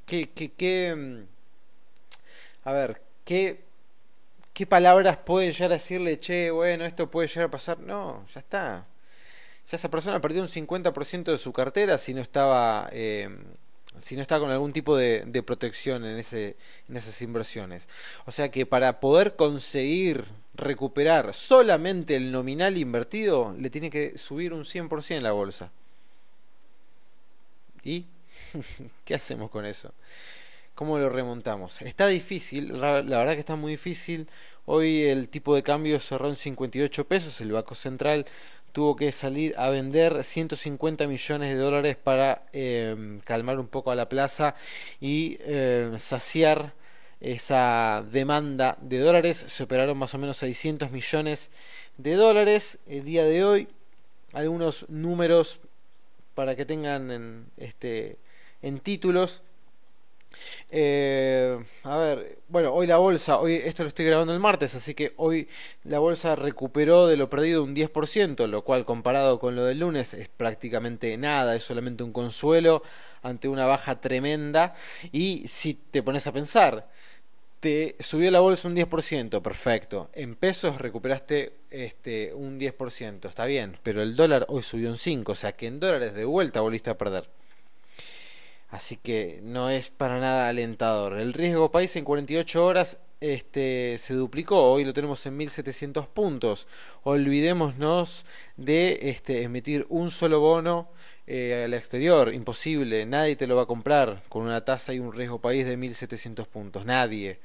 ¿Qué, 0.05 0.29
qué, 0.31 0.51
qué, 0.53 0.95
mm, 0.95 1.25
a 2.63 2.71
ver, 2.73 3.01
qué, 3.25 3.63
qué 4.53 4.65
palabras 4.67 5.17
pueden 5.17 5.51
llegar 5.53 5.71
a 5.71 5.75
decirle, 5.75 6.19
che, 6.19 6.51
bueno, 6.51 6.85
esto 6.85 7.09
puede 7.11 7.27
llegar 7.27 7.45
a 7.45 7.51
pasar? 7.51 7.79
No, 7.79 8.25
ya 8.33 8.39
está. 8.41 8.87
Ya 9.71 9.77
esa 9.77 9.89
persona 9.89 10.19
perdió 10.19 10.41
un 10.41 10.49
50% 10.49 11.23
de 11.31 11.37
su 11.37 11.53
cartera 11.53 11.97
si 11.97 12.13
no 12.13 12.21
estaba... 12.21 12.89
Eh, 12.91 13.29
si 13.99 14.15
no 14.15 14.21
está 14.21 14.39
con 14.39 14.49
algún 14.49 14.73
tipo 14.73 14.97
de, 14.97 15.43
protección 15.45 16.05
en, 16.05 16.17
esas 16.17 17.21
inversiones. 17.21 17.87
O 18.25 18.31
sea 18.31 18.49
que 18.49 18.65
para 18.65 18.99
poder 18.99 19.35
conseguir 19.35 20.25
recuperar 20.55 21.33
solamente 21.33 22.15
el 22.15 22.31
nominal 22.31 22.77
invertido, 22.77 23.53
le 23.57 23.69
tiene 23.69 23.89
que 23.89 24.17
subir 24.17 24.53
un 24.53 24.63
100% 24.63 25.15
en 25.15 25.23
la 25.23 25.33
bolsa. 25.33 25.71
¿Y 27.83 28.05
¿Qué 29.05 29.13
hacemos 29.13 29.51
con 29.51 29.65
eso? 29.65 29.93
¿Cómo 30.75 30.97
lo 30.97 31.09
remontamos? 31.09 31.81
Está 31.81 32.07
difícil, 32.07 32.79
la, 32.79 33.01
verdad 33.01 33.33
que 33.33 33.39
está 33.39 33.55
muy 33.55 33.73
difícil. 33.73 34.27
Hoy 34.65 35.03
el 35.03 35.29
tipo 35.29 35.53
de 35.53 35.63
cambio 35.63 35.99
cerró 35.99 36.29
en 36.29 36.35
58 36.35 37.07
pesos, 37.07 37.39
el 37.41 37.51
Banco 37.51 37.75
Central 37.75 38.25
tuvo 38.71 38.95
que 38.95 39.11
salir 39.11 39.53
a 39.57 39.69
vender 39.69 40.23
150 40.23 41.07
millones 41.07 41.49
de 41.49 41.55
dólares 41.55 41.97
para 41.97 42.43
em, 42.53 43.19
calmar 43.21 43.59
un 43.59 43.67
poco 43.67 43.91
a 43.91 43.95
la 43.95 44.09
plaza 44.09 44.55
y 44.99 45.37
em, 45.41 45.99
saciar 45.99 46.73
esa 47.19 48.03
demanda 48.11 48.77
de 48.81 48.99
dólares. 48.99 49.45
Se 49.47 49.63
operaron 49.63 49.97
más 49.97 50.13
o 50.13 50.17
menos 50.17 50.37
600 50.37 50.91
millones 50.91 51.51
de 51.97 52.15
dólares 52.15 52.79
el 52.87 53.05
día 53.05 53.25
de 53.25 53.43
hoy. 53.43 53.67
Algunos 54.33 54.89
números 54.89 55.59
para 56.33 56.55
que 56.55 56.65
tengan 56.65 57.11
en 57.11 57.45
este 57.57 58.17
en 58.61 58.79
títulos. 58.79 59.43
Eh, 60.69 61.63
a 61.83 61.97
ver, 61.97 62.39
bueno, 62.47 62.73
hoy 62.73 62.87
la 62.87 62.97
bolsa, 62.97 63.39
hoy 63.39 63.55
esto 63.55 63.83
lo 63.83 63.89
estoy 63.89 64.05
grabando 64.05 64.33
el 64.33 64.39
martes, 64.39 64.75
así 64.75 64.93
que 64.93 65.13
hoy 65.17 65.47
la 65.83 65.99
bolsa 65.99 66.35
recuperó 66.35 67.07
de 67.07 67.17
lo 67.17 67.29
perdido 67.29 67.63
un 67.63 67.75
10%, 67.75 68.47
lo 68.47 68.63
cual 68.63 68.85
comparado 68.85 69.39
con 69.39 69.55
lo 69.55 69.65
del 69.65 69.79
lunes 69.79 70.13
es 70.13 70.29
prácticamente 70.29 71.17
nada, 71.17 71.55
es 71.55 71.63
solamente 71.63 72.03
un 72.03 72.13
consuelo 72.13 72.83
ante 73.21 73.47
una 73.47 73.65
baja 73.65 73.99
tremenda. 73.99 74.75
Y 75.11 75.47
si 75.47 75.73
te 75.73 76.03
pones 76.03 76.27
a 76.27 76.31
pensar, 76.31 76.89
te 77.59 77.95
subió 77.99 78.31
la 78.31 78.39
bolsa 78.39 78.67
un 78.67 78.75
10%, 78.75 79.41
perfecto. 79.41 80.09
En 80.13 80.35
pesos 80.35 80.79
recuperaste 80.81 81.53
este 81.69 82.33
un 82.33 82.59
10%, 82.59 83.29
está 83.29 83.45
bien, 83.45 83.77
pero 83.83 84.01
el 84.01 84.15
dólar 84.15 84.45
hoy 84.49 84.63
subió 84.63 84.89
un 84.89 84.97
5, 84.97 85.31
o 85.31 85.35
sea 85.35 85.53
que 85.53 85.67
en 85.67 85.79
dólares 85.79 86.13
de 86.15 86.25
vuelta 86.25 86.61
volviste 86.61 86.89
a 86.89 86.97
perder. 86.97 87.29
Así 88.71 88.95
que 88.95 89.41
no 89.43 89.69
es 89.69 89.89
para 89.89 90.19
nada 90.19 90.47
alentador. 90.47 91.19
El 91.19 91.33
riesgo 91.33 91.71
país 91.71 91.93
en 91.97 92.05
48 92.05 92.65
horas 92.65 92.99
este, 93.19 93.97
se 93.99 94.13
duplicó. 94.13 94.71
Hoy 94.71 94.85
lo 94.85 94.93
tenemos 94.93 95.25
en 95.25 95.35
1700 95.35 96.07
puntos. 96.07 96.67
Olvidémonos 97.03 98.25
de 98.55 98.99
este, 99.03 99.43
emitir 99.43 99.85
un 99.89 100.09
solo 100.09 100.39
bono 100.39 100.89
eh, 101.27 101.63
al 101.65 101.73
exterior. 101.73 102.33
Imposible. 102.33 103.05
Nadie 103.05 103.35
te 103.35 103.45
lo 103.45 103.57
va 103.57 103.63
a 103.63 103.67
comprar 103.67 104.23
con 104.29 104.43
una 104.43 104.63
tasa 104.63 104.93
y 104.93 104.99
un 104.99 105.11
riesgo 105.11 105.41
país 105.41 105.65
de 105.65 105.75
1700 105.75 106.47
puntos. 106.47 106.85
Nadie. 106.85 107.41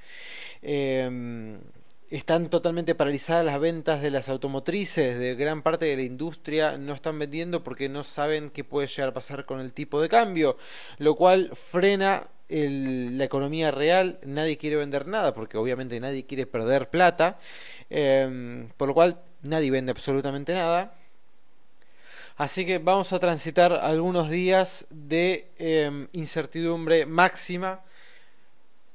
Eh, 0.62 1.59
están 2.11 2.51
totalmente 2.51 2.95
paralizadas 2.95 3.45
las 3.45 3.59
ventas 3.59 4.01
de 4.01 4.11
las 4.11 4.29
automotrices, 4.29 5.19
de 5.19 5.35
gran 5.35 5.63
parte 5.63 5.87
de 5.87 5.97
la 5.97 6.03
industria 6.03 6.79
no 6.79 6.95
están 6.95 7.19
vendiendo 7.19 7.65
porque 7.65 7.89
no 7.89 8.05
saben 8.05 8.51
qué 8.51 8.63
puede 8.65 8.87
llegar 8.87 9.09
a 9.09 9.15
pasar 9.15 9.45
con 9.45 9.61
el 9.61 9.73
tipo 9.73 10.01
de 10.01 10.09
cambio, 10.09 10.57
lo 10.99 11.17
cual 11.17 11.51
frena 11.55 12.29
la 12.49 13.25
economía 13.25 13.73
real, 13.73 14.21
nadie 14.25 14.57
quiere 14.57 14.77
vender 14.77 15.07
nada 15.09 15.35
porque 15.35 15.59
obviamente 15.59 15.99
nadie 15.99 16.27
quiere 16.27 16.47
perder 16.47 16.91
plata, 16.91 17.39
em, 17.91 18.69
por 18.77 18.89
lo 18.89 18.95
cual 18.95 19.21
nadie 19.43 19.71
vende 19.71 19.91
absolutamente 19.91 20.55
nada. 20.55 20.95
Así 22.37 22.67
que 22.67 22.79
vamos 22.79 23.13
a 23.13 23.19
transitar 23.19 23.73
algunos 23.73 24.31
días 24.31 24.87
de 24.91 25.51
em, 25.59 26.07
incertidumbre 26.13 27.07
máxima 27.07 27.81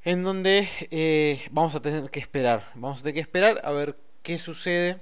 en 0.04 0.24
donde 0.24 0.68
eh, 0.90 1.42
vamos 1.52 1.76
a 1.76 1.82
tener 1.82 2.10
que 2.10 2.20
esperar. 2.20 2.72
Vamos 2.76 3.00
a 3.00 3.04
tener 3.04 3.16
que 3.16 3.20
esperar 3.22 3.62
a 3.64 3.72
ver 3.72 3.98
qué 4.24 4.38
sucede. 4.38 5.00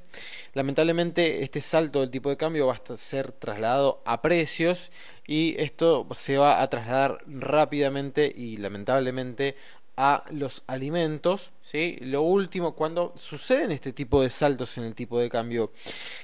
Lamentablemente 0.54 1.44
este 1.44 1.62
salto 1.62 2.02
del 2.02 2.10
tipo 2.10 2.30
de 2.30 2.38
cambio 2.38 2.68
va 2.68 2.74
a 2.74 2.98
ser 2.98 3.32
trasladado 3.32 4.02
a 4.06 4.22
precios 4.22 4.92
y 5.26 5.56
esto 5.58 6.08
se 6.14 6.38
va 6.38 6.62
a 6.62 6.70
trasladar 6.70 7.20
rápidamente 7.28 8.32
y 8.36 8.58
lamentablemente 8.58 9.56
a 10.02 10.24
los 10.32 10.64
alimentos, 10.66 11.52
¿sí? 11.62 11.98
Lo 12.00 12.22
último, 12.22 12.74
cuando 12.74 13.14
suceden 13.18 13.74
este 13.74 13.92
tipo 13.92 14.22
de 14.22 14.30
saltos 14.30 14.78
en 14.78 14.86
el 14.86 14.96
tipo 14.96 15.20
de 15.20 15.30
cambio, 15.30 15.74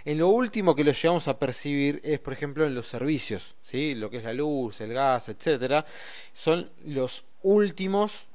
en 0.05 0.17
lo 0.17 0.29
último 0.29 0.73
que 0.73 0.85
lo 0.85 0.93
llevamos 0.93 1.27
a 1.27 1.37
percibir 1.37 1.99
es, 2.01 2.19
por 2.19 2.31
ejemplo, 2.31 2.65
en 2.65 2.73
los 2.73 2.87
servicios, 2.87 3.55
¿sí? 3.63 3.93
Lo 3.93 4.09
que 4.09 4.19
es 4.19 4.23
la 4.23 4.31
luz, 4.31 4.79
el 4.79 4.93
gas, 4.93 5.27
etcétera, 5.27 5.85
son 6.31 6.71
los 6.85 7.25
últimos 7.43 8.29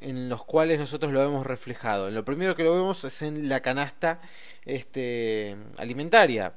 en 0.00 0.28
los 0.28 0.44
cuales 0.44 0.78
nosotros 0.78 1.12
lo 1.12 1.20
vemos 1.20 1.46
reflejado. 1.46 2.10
Lo 2.10 2.24
primero 2.24 2.54
que 2.54 2.64
lo 2.64 2.74
vemos 2.74 3.04
es 3.04 3.22
en 3.22 3.48
la 3.48 3.60
canasta 3.60 4.20
este, 4.64 5.56
alimentaria. 5.76 6.54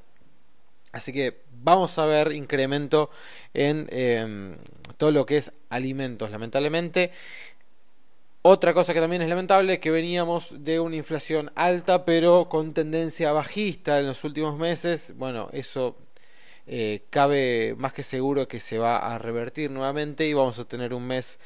Así 0.91 1.13
que 1.13 1.41
vamos 1.63 1.97
a 1.97 2.05
ver 2.05 2.33
incremento 2.33 3.09
en 3.53 3.87
em, 3.91 4.57
todo 4.97 5.11
lo 5.11 5.25
que 5.25 5.37
es 5.37 5.51
alimentos. 5.69 6.29
Lamentablemente, 6.31 7.11
otra 8.43 8.73
cosa 8.73 8.93
que 8.93 8.99
también 8.99 9.21
es 9.21 9.29
lamentable 9.29 9.73
es 9.73 9.79
que 9.79 9.91
veníamos 9.91 10.63
de 10.63 10.79
una 10.79 10.95
inflación 10.95 11.51
alta 11.55 12.05
pero 12.05 12.49
con 12.49 12.73
tendencia 12.73 13.31
bajista 13.31 13.99
en 13.99 14.07
los 14.07 14.23
últimos 14.23 14.57
meses. 14.57 15.13
Bueno, 15.15 15.49
eso 15.53 15.95
eh, 16.67 17.05
cabe 17.09 17.75
más 17.77 17.93
que 17.93 18.03
seguro 18.03 18.47
que 18.47 18.59
se 18.59 18.77
va 18.77 19.13
a 19.13 19.17
revertir 19.19 19.71
nuevamente 19.71 20.27
y 20.27 20.33
vamos 20.33 20.59
a 20.59 20.65
tener 20.65 20.93
un 20.93 21.05
mes 21.07 21.39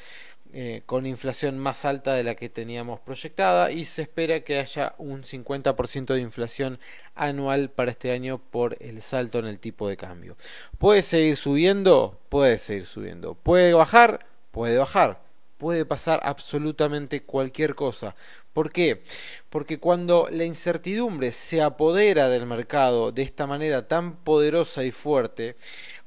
eh, 0.58 0.84
con 0.86 1.06
inflación 1.06 1.60
más 1.60 1.84
alta 1.84 2.14
de 2.14 2.24
la 2.24 2.36
que 2.36 2.48
teníamos 2.50 3.02
proyectada 3.02 3.72
y 3.72 3.84
se 3.84 4.04
espera 4.04 4.40
que 4.40 4.58
haya 4.58 4.96
un 4.98 5.24
50% 5.24 6.14
de 6.14 6.22
inflación 6.22 6.80
anual 7.14 7.70
para 7.70 7.92
este 7.92 8.12
año 8.12 8.40
por 8.40 8.78
el 8.80 9.02
salto 9.02 9.40
en 9.40 9.46
el 9.46 9.60
tipo 9.60 9.88
de 9.90 9.98
cambio. 9.98 10.38
¿Puede 10.78 11.02
seguir 11.02 11.36
subiendo? 11.36 12.20
Puede 12.30 12.58
seguir 12.58 12.86
subiendo. 12.86 13.36
¿Puede 13.36 13.74
bajar? 13.74 14.26
puede 14.56 14.78
bajar, 14.78 15.20
puede 15.58 15.84
pasar 15.84 16.22
absolutamente 16.24 17.24
cualquier 17.24 17.76
cosa. 17.76 18.16
¿Por 18.54 18.72
qué? 18.72 19.04
Porque 19.50 19.82
cuando 19.82 20.30
la 20.32 20.46
incertidumbre 20.46 21.34
se 21.34 21.62
apodera 21.62 22.30
del 22.30 22.46
mercado 22.46 23.12
de 23.12 23.22
esta 23.22 23.48
manera 23.48 23.90
tan 23.90 24.16
poderosa 24.16 24.86
y 24.86 24.92
fuerte, 24.92 25.58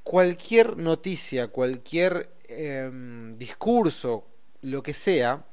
cualquier 0.02 0.78
noticia, 0.78 1.48
cualquier 1.48 2.30
em, 2.48 3.36
discurso, 3.36 4.24
lo 4.62 4.82
que 4.82 4.92
sea, 4.92 5.44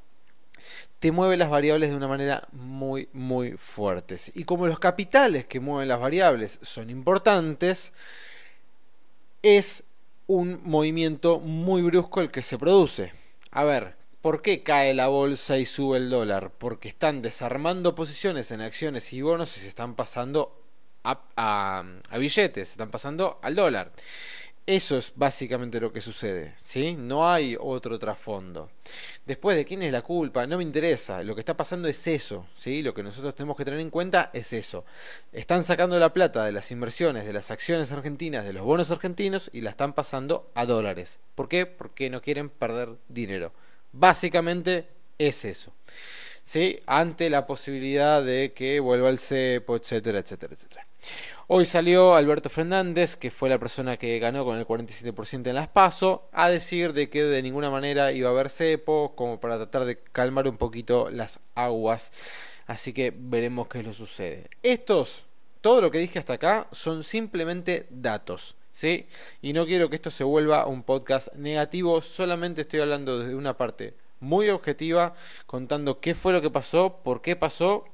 te 1.00 1.12
mueve 1.12 1.38
las 1.38 1.50
variables 1.50 1.90
de 1.90 1.96
una 1.96 2.08
manera 2.08 2.48
muy, 2.52 3.10
muy 3.14 3.52
fuertes. 3.58 4.32
Y 4.34 4.44
como 4.44 4.68
los 4.68 4.80
capitales 4.80 5.46
que 5.46 5.60
mueven 5.60 5.88
las 5.88 6.00
variables 6.00 6.60
son 6.62 6.90
importantes, 6.90 7.94
es 9.42 9.84
un 10.28 10.62
movimiento 10.64 11.40
muy 11.40 11.82
brusco 11.84 12.22
el 12.22 12.32
que 12.32 12.42
se 12.42 12.58
produce. 12.58 13.14
A 13.52 13.64
ver, 13.64 13.96
¿por 14.22 14.42
qué 14.42 14.64
cae 14.64 14.94
la 14.94 15.08
bolsa 15.08 15.58
y 15.58 15.66
sube 15.66 15.98
el 15.98 16.10
dólar? 16.10 16.52
Porque 16.58 16.88
están 16.88 17.22
desarmando 17.22 17.94
posiciones 17.94 18.50
en 18.52 18.62
acciones 18.62 19.14
y 19.14 19.22
bonos 19.22 19.56
y 19.58 19.60
se 19.60 19.68
están 19.68 19.96
pasando 19.96 20.60
a, 21.04 21.84
a 22.10 22.18
billetes, 22.18 22.70
se 22.70 22.74
están 22.74 22.90
pasando 22.90 23.40
al 23.44 23.56
dólar. 23.56 23.92
Eso 24.68 24.98
es 24.98 25.14
básicamente 25.16 25.80
lo 25.80 25.94
que 25.94 26.02
sucede, 26.02 26.56
¿sí? 26.58 26.96
No 26.98 27.30
hay 27.30 27.56
otro 27.60 28.00
trasfondo. 28.00 28.72
Después 29.24 29.56
de 29.56 29.64
quién 29.64 29.84
es 29.84 29.92
la 29.92 30.02
culpa, 30.02 30.48
no 30.48 30.58
me 30.58 30.64
interesa. 30.64 31.22
Lo 31.22 31.36
que 31.36 31.42
está 31.42 31.56
pasando 31.56 31.88
es 31.88 32.08
eso, 32.08 32.48
¿sí? 32.56 32.82
Lo 32.82 32.96
que 32.96 33.04
nosotros 33.04 33.36
tenemos 33.36 33.58
que 33.58 33.66
tener 33.66 33.80
en 33.80 33.92
cuenta 33.92 34.32
es 34.34 34.54
eso. 34.54 34.84
Están 35.32 35.64
sacando 35.64 36.00
la 36.00 36.14
plata 36.14 36.44
de 36.46 36.52
las 36.52 36.72
inversiones, 36.72 37.28
de 37.28 37.34
las 37.34 37.52
acciones 37.52 37.92
argentinas, 37.92 38.44
de 38.44 38.54
los 38.54 38.64
bonos 38.64 38.90
argentinos 38.90 39.52
y 39.54 39.62
la 39.62 39.70
están 39.70 39.94
pasando 39.94 40.50
a 40.56 40.66
dólares. 40.66 41.20
¿Por 41.36 41.48
qué? 41.48 41.68
Porque 41.68 42.10
no 42.10 42.24
quieren 42.24 42.50
perder 42.50 42.90
dinero. 43.08 43.54
Básicamente 43.92 44.88
es 45.20 45.46
eso. 45.46 45.74
¿Sí? 46.46 46.80
Ante 46.86 47.32
la 47.32 47.48
posibilidad 47.48 48.24
de 48.24 48.54
que 48.54 48.80
vuelva 48.80 49.10
el 49.10 49.18
cepo, 49.18 49.76
etcétera, 49.76 50.20
etcétera, 50.20 50.54
etcétera. 50.54 50.88
Hoy 51.48 51.66
salió 51.66 52.16
Alberto 52.16 52.50
Fernández, 52.50 53.18
que 53.18 53.32
fue 53.32 53.50
la 53.50 53.58
persona 53.58 53.98
que 53.98 54.18
ganó 54.20 54.46
con 54.46 54.58
el 54.58 54.68
47% 54.68 55.48
en 55.48 55.56
las 55.56 55.68
PASO, 55.68 56.30
a 56.32 56.50
decir 56.50 56.94
de 56.94 57.10
que 57.10 57.24
de 57.24 57.42
ninguna 57.42 57.72
manera 57.72 58.12
iba 58.12 58.30
a 58.30 58.32
haber 58.32 58.52
cepo, 58.52 59.14
como 59.16 59.40
para 59.40 59.58
tratar 59.58 59.86
de 59.86 59.98
calmar 59.98 60.48
un 60.48 60.58
poquito 60.58 61.10
las 61.10 61.40
aguas. 61.56 62.12
Así 62.68 62.94
que 62.94 63.12
veremos 63.16 63.68
qué 63.68 63.80
es 63.80 63.86
lo 63.86 63.94
sucede. 63.94 64.48
Estos, 64.62 65.26
todo 65.62 65.82
lo 65.82 65.90
que 65.90 65.98
dije 65.98 66.20
hasta 66.20 66.34
acá, 66.34 66.68
son 66.72 67.04
simplemente 67.04 67.88
datos. 67.90 68.56
¿Sí? 68.72 69.08
Y 69.42 69.54
no 69.54 69.66
quiero 69.66 69.90
que 69.90 69.96
esto 69.96 70.12
se 70.12 70.24
vuelva 70.24 70.68
un 70.68 70.84
podcast 70.84 71.34
negativo, 71.36 72.02
solamente 72.02 72.62
estoy 72.62 72.82
hablando 72.82 73.20
desde 73.20 73.34
una 73.34 73.56
parte 73.56 73.94
muy 74.20 74.50
objetiva, 74.50 75.16
contando 75.46 76.00
qué 76.00 76.16
fue 76.16 76.34
lo 76.34 76.42
que 76.42 76.50
pasó, 76.50 77.02
por 77.04 77.22
qué 77.22 77.36
pasó 77.36 77.86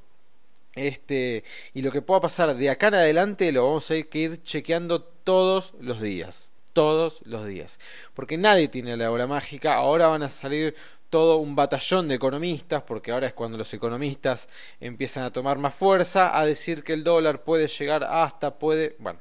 este, 0.76 1.44
y 1.74 1.82
lo 1.82 1.92
que 1.92 2.02
pueda 2.02 2.22
pasar 2.22 2.56
de 2.56 2.70
acá 2.70 2.88
en 2.88 2.96
adelante 2.96 3.52
lo 3.52 3.66
vamos 3.66 3.90
a 3.92 3.96
ir, 3.96 4.08
que 4.08 4.20
ir 4.20 4.44
chequeando 4.44 5.02
todos 5.04 5.74
los 5.80 6.02
días. 6.02 6.52
Todos 6.74 7.22
los 7.26 7.46
días. 7.46 7.80
Porque 8.14 8.38
nadie 8.38 8.70
tiene 8.70 8.96
la 8.96 9.10
bola 9.10 9.28
mágica. 9.28 9.76
Ahora 9.76 10.08
van 10.08 10.24
a 10.24 10.30
salir 10.30 10.76
todo 11.10 11.38
un 11.38 11.56
batallón 11.56 12.08
de 12.08 12.16
economistas, 12.16 12.84
porque 12.84 13.12
ahora 13.12 13.28
es 13.28 13.34
cuando 13.34 13.58
los 13.58 13.74
economistas 13.74 14.48
empiezan 14.80 15.24
a 15.24 15.32
tomar 15.32 15.58
más 15.58 15.76
fuerza, 15.76 16.40
a 16.40 16.46
decir 16.46 16.84
que 16.86 16.94
el 16.94 17.04
dólar 17.04 17.44
puede 17.44 17.68
llegar 17.68 18.06
hasta, 18.06 18.58
puede... 18.58 18.96
Bueno, 19.00 19.20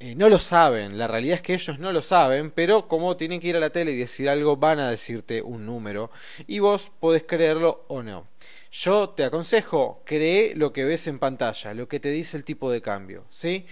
eh, 0.00 0.14
no 0.14 0.28
lo 0.28 0.38
saben, 0.38 0.96
la 0.96 1.08
realidad 1.08 1.36
es 1.36 1.42
que 1.42 1.54
ellos 1.54 1.80
no 1.80 1.92
lo 1.92 2.02
saben, 2.02 2.52
pero 2.52 2.86
como 2.86 3.16
tienen 3.16 3.40
que 3.40 3.48
ir 3.48 3.56
a 3.56 3.60
la 3.60 3.70
tele 3.70 3.92
y 3.92 3.96
decir 3.96 4.28
algo, 4.28 4.56
van 4.56 4.78
a 4.78 4.90
decirte 4.90 5.42
un 5.42 5.66
número, 5.66 6.10
y 6.46 6.60
vos 6.60 6.92
podés 7.00 7.24
creerlo 7.24 7.84
o 7.88 8.02
no. 8.02 8.26
Yo 8.70 9.08
te 9.10 9.24
aconsejo, 9.24 10.02
cree 10.04 10.54
lo 10.54 10.72
que 10.72 10.84
ves 10.84 11.08
en 11.08 11.18
pantalla, 11.18 11.74
lo 11.74 11.88
que 11.88 11.98
te 11.98 12.10
dice 12.10 12.36
el 12.36 12.44
tipo 12.44 12.70
de 12.70 12.80
cambio, 12.80 13.24
¿sí? 13.28 13.66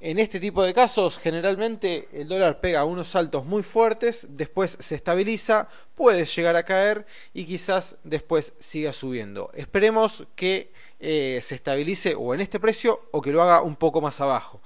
En 0.00 0.18
este 0.18 0.40
tipo 0.40 0.64
de 0.64 0.74
casos, 0.74 1.18
generalmente 1.18 2.08
el 2.12 2.26
dólar 2.28 2.60
pega 2.60 2.84
unos 2.84 3.06
saltos 3.08 3.46
muy 3.46 3.62
fuertes, 3.62 4.26
después 4.30 4.76
se 4.80 4.96
estabiliza, 4.96 5.68
puede 5.94 6.26
llegar 6.26 6.56
a 6.56 6.64
caer 6.64 7.06
y 7.32 7.44
quizás 7.44 7.96
después 8.02 8.52
siga 8.58 8.92
subiendo. 8.92 9.52
Esperemos 9.54 10.26
que 10.34 10.72
eh, 10.98 11.38
se 11.40 11.54
estabilice 11.54 12.16
o 12.16 12.34
en 12.34 12.40
este 12.40 12.58
precio 12.58 13.08
o 13.12 13.22
que 13.22 13.30
lo 13.30 13.42
haga 13.42 13.62
un 13.62 13.76
poco 13.76 14.00
más 14.00 14.20
abajo. 14.20 14.60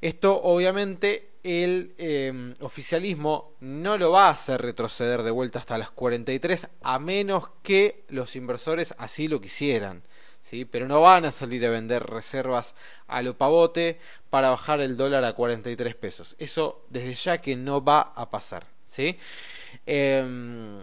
Esto 0.00 0.40
obviamente 0.42 1.30
el 1.42 1.94
em, 1.98 2.54
oficialismo 2.60 3.52
no 3.60 3.98
lo 3.98 4.10
va 4.12 4.28
a 4.28 4.32
hacer 4.32 4.60
retroceder 4.60 5.22
de 5.22 5.30
vuelta 5.30 5.58
hasta 5.58 5.78
las 5.78 5.90
43 5.90 6.68
a 6.82 6.98
menos 6.98 7.48
que 7.62 8.04
los 8.08 8.36
inversores 8.36 8.94
así 8.98 9.28
lo 9.28 9.40
quisieran. 9.40 10.02
¿sí? 10.40 10.64
Pero 10.64 10.86
no 10.86 11.00
van 11.00 11.24
a 11.24 11.32
salir 11.32 11.64
a 11.66 11.70
vender 11.70 12.04
reservas 12.04 12.74
a 13.06 13.22
lo 13.22 13.36
pavote 13.36 13.98
para 14.30 14.50
bajar 14.50 14.80
el 14.80 14.96
dólar 14.96 15.24
a 15.24 15.32
43 15.32 15.94
pesos. 15.96 16.36
Eso 16.38 16.84
desde 16.90 17.14
ya 17.14 17.38
que 17.38 17.56
no 17.56 17.82
va 17.82 18.00
a 18.00 18.30
pasar. 18.30 18.66
¿sí? 18.86 19.18
Em, 19.86 20.82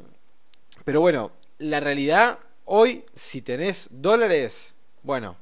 pero 0.84 1.00
bueno, 1.00 1.32
la 1.60 1.80
realidad 1.80 2.40
hoy 2.66 3.06
si 3.14 3.42
tenés 3.42 3.88
dólares, 3.92 4.76
bueno, 5.04 5.38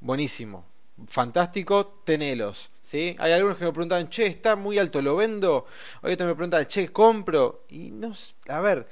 buenísimo 0.00 0.75
fantástico, 1.08 2.02
tenelos. 2.04 2.70
¿sí? 2.82 3.16
Hay 3.18 3.32
algunos 3.32 3.58
que 3.58 3.64
me 3.64 3.72
preguntan, 3.72 4.08
che, 4.08 4.26
está 4.26 4.56
muy 4.56 4.78
alto, 4.78 5.02
¿lo 5.02 5.16
vendo? 5.16 5.66
Hay 6.02 6.14
otros 6.14 6.28
me 6.28 6.34
preguntan, 6.34 6.66
che, 6.66 6.92
compro. 6.92 7.64
Y 7.68 7.90
no, 7.90 8.12
a 8.48 8.60
ver, 8.60 8.88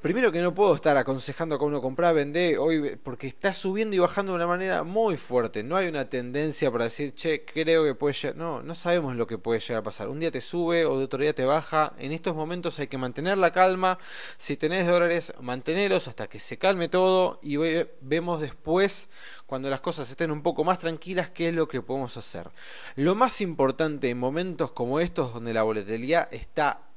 Primero 0.00 0.32
que 0.32 0.40
no 0.40 0.54
puedo 0.54 0.74
estar 0.74 0.96
aconsejando 0.96 1.56
a 1.56 1.62
uno 1.62 1.82
comprar, 1.82 2.14
vender 2.14 2.56
hoy 2.58 2.96
porque 3.02 3.26
está 3.26 3.52
subiendo 3.52 3.94
y 3.94 3.98
bajando 3.98 4.32
de 4.32 4.36
una 4.36 4.46
manera 4.46 4.82
muy 4.82 5.18
fuerte. 5.18 5.62
No 5.62 5.76
hay 5.76 5.88
una 5.88 6.08
tendencia 6.08 6.70
para 6.70 6.84
decir, 6.84 7.12
che, 7.12 7.44
creo 7.44 7.84
que 7.84 7.94
puede 7.94 8.14
llegar. 8.14 8.34
No, 8.34 8.62
no 8.62 8.74
sabemos 8.74 9.14
lo 9.16 9.26
que 9.26 9.36
puede 9.36 9.60
llegar 9.60 9.80
a 9.80 9.82
pasar. 9.82 10.08
Un 10.08 10.18
día 10.18 10.30
te 10.30 10.40
sube 10.40 10.86
o 10.86 10.96
de 10.96 11.04
otro 11.04 11.22
día 11.22 11.34
te 11.34 11.44
baja. 11.44 11.92
En 11.98 12.12
estos 12.12 12.34
momentos 12.34 12.78
hay 12.78 12.86
que 12.86 12.96
mantener 12.96 13.36
la 13.36 13.52
calma. 13.52 13.98
Si 14.38 14.56
tenés 14.56 14.86
dólares, 14.86 15.34
mantenerlos 15.38 16.08
hasta 16.08 16.28
que 16.28 16.40
se 16.40 16.56
calme 16.56 16.88
todo 16.88 17.38
y 17.42 17.58
vemos 18.00 18.40
después, 18.40 19.10
cuando 19.44 19.68
las 19.68 19.82
cosas 19.82 20.08
estén 20.08 20.30
un 20.30 20.42
poco 20.42 20.64
más 20.64 20.78
tranquilas, 20.78 21.28
qué 21.28 21.50
es 21.50 21.54
lo 21.54 21.68
que 21.68 21.82
podemos 21.82 22.16
hacer. 22.16 22.48
Lo 22.96 23.14
más 23.14 23.42
importante 23.42 24.08
en 24.08 24.16
momentos 24.16 24.72
como 24.72 24.98
estos, 24.98 25.34
donde 25.34 25.52
la 25.52 25.62
volatilidad 25.62 26.32
está 26.32 26.89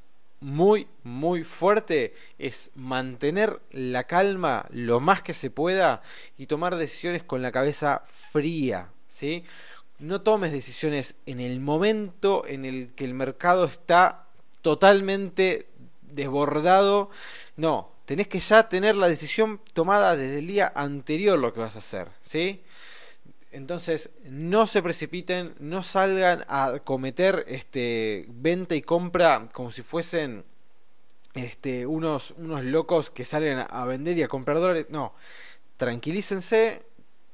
muy, 0.43 0.87
muy 1.03 1.43
fuerte 1.43 2.13
es 2.37 2.69
mantener 2.75 3.61
la 3.71 4.03
calma 4.03 4.67
lo 4.71 4.99
más 4.99 5.23
que 5.23 5.33
se 5.33 5.49
pueda 5.49 6.01
y 6.37 6.47
tomar 6.47 6.75
decisiones 6.75 7.23
con 7.23 7.41
la 7.41 7.51
cabeza 7.51 8.03
fría, 8.31 8.89
¿sí? 9.07 9.45
No 9.99 10.21
tomes 10.21 10.51
decisiones 10.51 11.15
en 11.25 11.39
el 11.39 11.61
momento 11.61 12.45
en 12.45 12.65
el 12.65 12.91
que 12.93 13.05
el 13.05 13.13
mercado 13.13 13.65
está 13.65 14.25
totalmente 14.61 15.67
desbordado. 16.01 17.09
No, 17.55 17.91
tenés 18.05 18.27
que 18.27 18.39
ya 18.39 18.67
tener 18.67 18.95
la 18.95 19.07
decisión 19.07 19.61
tomada 19.73 20.17
desde 20.17 20.39
el 20.39 20.47
día 20.47 20.71
anterior 20.75 21.39
lo 21.39 21.53
que 21.53 21.61
vas 21.61 21.77
a 21.77 21.79
hacer, 21.79 22.09
¿sí? 22.21 22.61
Entonces, 23.53 24.09
no 24.25 24.65
se 24.65 24.81
precipiten, 24.81 25.53
no 25.59 25.83
salgan 25.83 26.43
a 26.47 26.79
cometer 26.83 27.45
este 27.47 28.25
venta 28.29 28.75
y 28.75 28.81
compra 28.81 29.47
como 29.53 29.69
si 29.69 29.83
fuesen 29.83 30.43
este, 31.35 31.85
unos, 31.85 32.31
unos 32.37 32.63
locos 32.65 33.11
que 33.11 33.23
salen 33.23 33.63
a 33.69 33.85
vender 33.85 34.17
y 34.17 34.23
a 34.23 34.27
comprar 34.27 34.59
dólares. 34.59 34.87
No, 34.89 35.13
tranquilícense, 35.77 36.81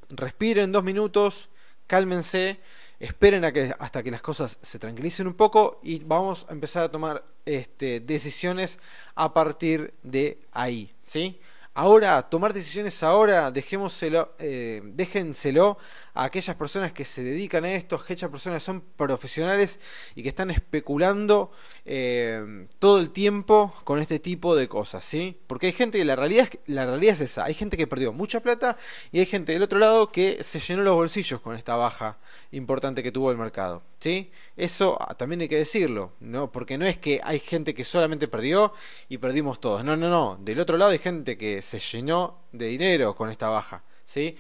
respiren 0.10 0.74
dos 0.74 0.84
minutos, 0.84 1.48
cálmense, 1.88 2.60
esperen 3.00 3.46
hasta 3.80 4.04
que 4.04 4.12
las 4.12 4.22
cosas 4.22 4.58
se 4.62 4.78
tranquilicen 4.78 5.26
un 5.26 5.36
poco 5.36 5.80
y 5.82 6.04
vamos 6.04 6.46
a 6.50 6.52
empezar 6.52 6.84
a 6.84 6.92
tomar 6.92 7.24
este, 7.46 8.02
decisiones 8.02 8.78
a 9.16 9.34
partir 9.34 9.94
de 10.04 10.38
ahí, 10.52 10.92
¿sí? 11.02 11.40
Ahora, 11.74 12.30
tomar 12.30 12.52
decisiones 12.52 13.04
ahora, 13.04 13.52
dejémoselo, 13.52 14.34
eh, 14.38 14.82
déjenselo 14.84 15.78
aquellas 16.24 16.56
personas 16.56 16.92
que 16.92 17.06
se 17.06 17.24
dedican 17.24 17.66
a 17.66 17.72
esto, 17.74 17.96
aquellas 17.96 18.30
personas 18.30 18.62
que 18.62 18.66
son 18.66 18.82
profesionales 18.96 19.80
y 20.16 20.24
que 20.24 20.30
están 20.30 20.52
especulando 20.52 21.52
eh, 21.86 22.68
todo 22.80 23.00
el 23.00 23.12
tiempo 23.12 23.74
con 23.84 24.00
este 24.00 24.20
tipo 24.20 24.56
de 24.56 24.68
cosas, 24.68 25.06
¿sí? 25.06 25.38
Porque 25.48 25.68
hay 25.68 25.74
gente, 25.74 26.04
la 26.06 26.16
realidad, 26.16 26.50
es, 26.52 26.60
la 26.68 26.86
realidad 26.86 27.14
es 27.14 27.22
esa, 27.22 27.46
hay 27.46 27.54
gente 27.54 27.78
que 27.78 27.88
perdió 27.88 28.14
mucha 28.14 28.42
plata 28.42 28.78
y 29.12 29.20
hay 29.20 29.26
gente 29.26 29.54
del 29.54 29.64
otro 29.64 29.80
lado 29.80 30.12
que 30.12 30.44
se 30.44 30.60
llenó 30.60 30.84
los 30.84 30.96
bolsillos 30.96 31.42
con 31.42 31.56
esta 31.56 31.76
baja 31.76 32.18
importante 32.52 33.04
que 33.04 33.12
tuvo 33.12 33.32
el 33.32 33.38
mercado, 33.38 33.84
¿sí? 34.00 34.32
Eso 34.58 34.98
ah, 35.00 35.16
también 35.16 35.42
hay 35.42 35.48
que 35.48 35.58
decirlo, 35.58 36.14
¿no? 36.20 36.52
Porque 36.52 36.78
no 36.78 36.86
es 36.86 36.98
que 36.98 37.22
hay 37.24 37.40
gente 37.40 37.74
que 37.74 37.84
solamente 37.84 38.28
perdió 38.28 38.74
y 39.08 39.18
perdimos 39.18 39.60
todos, 39.60 39.84
no, 39.84 39.96
no, 39.96 40.10
no, 40.10 40.38
del 40.42 40.60
otro 40.60 40.78
lado 40.78 40.92
hay 40.92 41.00
gente 41.00 41.38
que 41.38 41.62
se 41.62 41.80
llenó 41.80 42.42
de 42.52 42.68
dinero 42.68 43.16
con 43.16 43.30
esta 43.30 43.50
baja, 43.50 43.84
¿sí? 44.04 44.38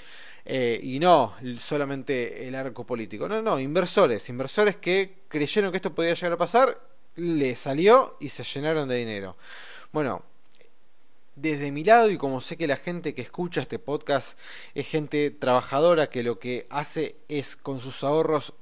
Eh, 0.51 0.79
y 0.81 0.99
no 0.99 1.35
solamente 1.59 2.47
el 2.47 2.55
arco 2.55 2.83
político, 2.83 3.29
no, 3.29 3.39
no, 3.39 3.59
inversores, 3.59 4.27
inversores 4.29 4.77
que 4.77 5.19
creyeron 5.27 5.69
que 5.69 5.77
esto 5.77 5.93
podía 5.93 6.15
llegar 6.15 6.31
a 6.31 6.37
pasar, 6.37 6.81
le 7.17 7.55
salió 7.55 8.17
y 8.19 8.29
se 8.29 8.43
llenaron 8.43 8.89
de 8.89 8.95
dinero. 8.95 9.37
Bueno, 9.91 10.23
desde 11.35 11.71
mi 11.71 11.83
lado 11.83 12.09
y 12.09 12.17
como 12.17 12.41
sé 12.41 12.57
que 12.57 12.65
la 12.65 12.77
gente 12.77 13.13
que 13.13 13.21
escucha 13.21 13.61
este 13.61 13.77
podcast 13.77 14.39
es 14.73 14.87
gente 14.87 15.29
trabajadora 15.29 16.09
que 16.09 16.23
lo 16.23 16.39
que 16.39 16.65
hace 16.71 17.17
es 17.27 17.55
con 17.55 17.77
sus 17.79 18.03
ahorros 18.03 18.55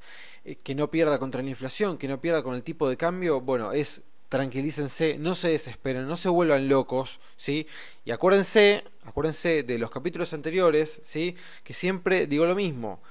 eh, 0.43 0.58
que 0.58 0.76
no 0.76 0.91
pierda 0.91 1.19
contra 1.19 1.41
la 1.41 1.50
inflación, 1.50 1.97
que 1.97 2.10
no 2.10 2.19
pierda 2.19 2.43
con 2.43 2.56
el 2.56 2.63
tipo 2.63 2.89
de 2.89 2.97
cambio, 2.97 3.39
bueno, 3.39 3.71
es 3.71 4.02
tranquilícense, 4.30 5.18
no 5.18 5.36
se 5.36 5.50
desesperen, 5.50 6.08
no 6.08 6.18
se 6.18 6.30
vuelvan 6.30 6.68
locos, 6.70 7.20
¿sí? 7.38 7.68
Y 8.06 8.12
acuérdense, 8.12 8.84
acuérdense 9.06 9.63
de 9.63 9.78
los 9.78 9.92
capítulos 9.92 10.34
anteriores, 10.34 11.00
¿sí? 11.04 11.36
Que 11.63 11.74
siempre 11.74 12.28
digo 12.28 12.46
lo 12.46 12.56
mismo 12.56 13.02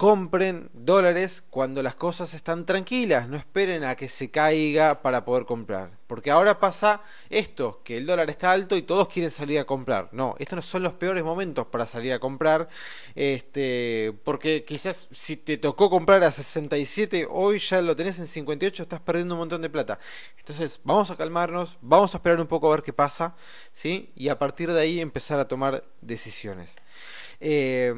compren 0.00 0.70
dólares 0.72 1.44
cuando 1.50 1.82
las 1.82 1.94
cosas 1.94 2.32
están 2.32 2.64
tranquilas, 2.64 3.28
no 3.28 3.36
esperen 3.36 3.84
a 3.84 3.96
que 3.96 4.08
se 4.08 4.30
caiga 4.30 5.02
para 5.02 5.26
poder 5.26 5.44
comprar. 5.44 5.90
Porque 6.06 6.30
ahora 6.30 6.58
pasa 6.58 7.02
esto, 7.28 7.82
que 7.84 7.98
el 7.98 8.06
dólar 8.06 8.30
está 8.30 8.50
alto 8.50 8.78
y 8.78 8.82
todos 8.82 9.08
quieren 9.08 9.30
salir 9.30 9.58
a 9.58 9.66
comprar. 9.66 10.08
No, 10.12 10.36
estos 10.38 10.56
no 10.56 10.62
son 10.62 10.84
los 10.84 10.94
peores 10.94 11.22
momentos 11.22 11.66
para 11.66 11.84
salir 11.84 12.14
a 12.14 12.18
comprar. 12.18 12.70
Este, 13.14 14.18
porque 14.24 14.64
quizás 14.64 15.06
si 15.12 15.36
te 15.36 15.58
tocó 15.58 15.90
comprar 15.90 16.24
a 16.24 16.32
67, 16.32 17.26
hoy 17.28 17.58
ya 17.58 17.82
lo 17.82 17.94
tenés 17.94 18.18
en 18.20 18.26
58, 18.26 18.84
estás 18.84 19.00
perdiendo 19.00 19.34
un 19.34 19.40
montón 19.40 19.60
de 19.60 19.68
plata. 19.68 19.98
Entonces, 20.38 20.80
vamos 20.82 21.10
a 21.10 21.16
calmarnos, 21.18 21.76
vamos 21.82 22.14
a 22.14 22.16
esperar 22.16 22.40
un 22.40 22.46
poco 22.46 22.68
a 22.68 22.76
ver 22.76 22.82
qué 22.82 22.94
pasa, 22.94 23.36
¿sí? 23.70 24.12
Y 24.16 24.30
a 24.30 24.38
partir 24.38 24.72
de 24.72 24.80
ahí 24.80 24.98
empezar 24.98 25.38
a 25.38 25.46
tomar 25.46 25.84
decisiones. 26.00 26.74
Eh, 27.38 27.92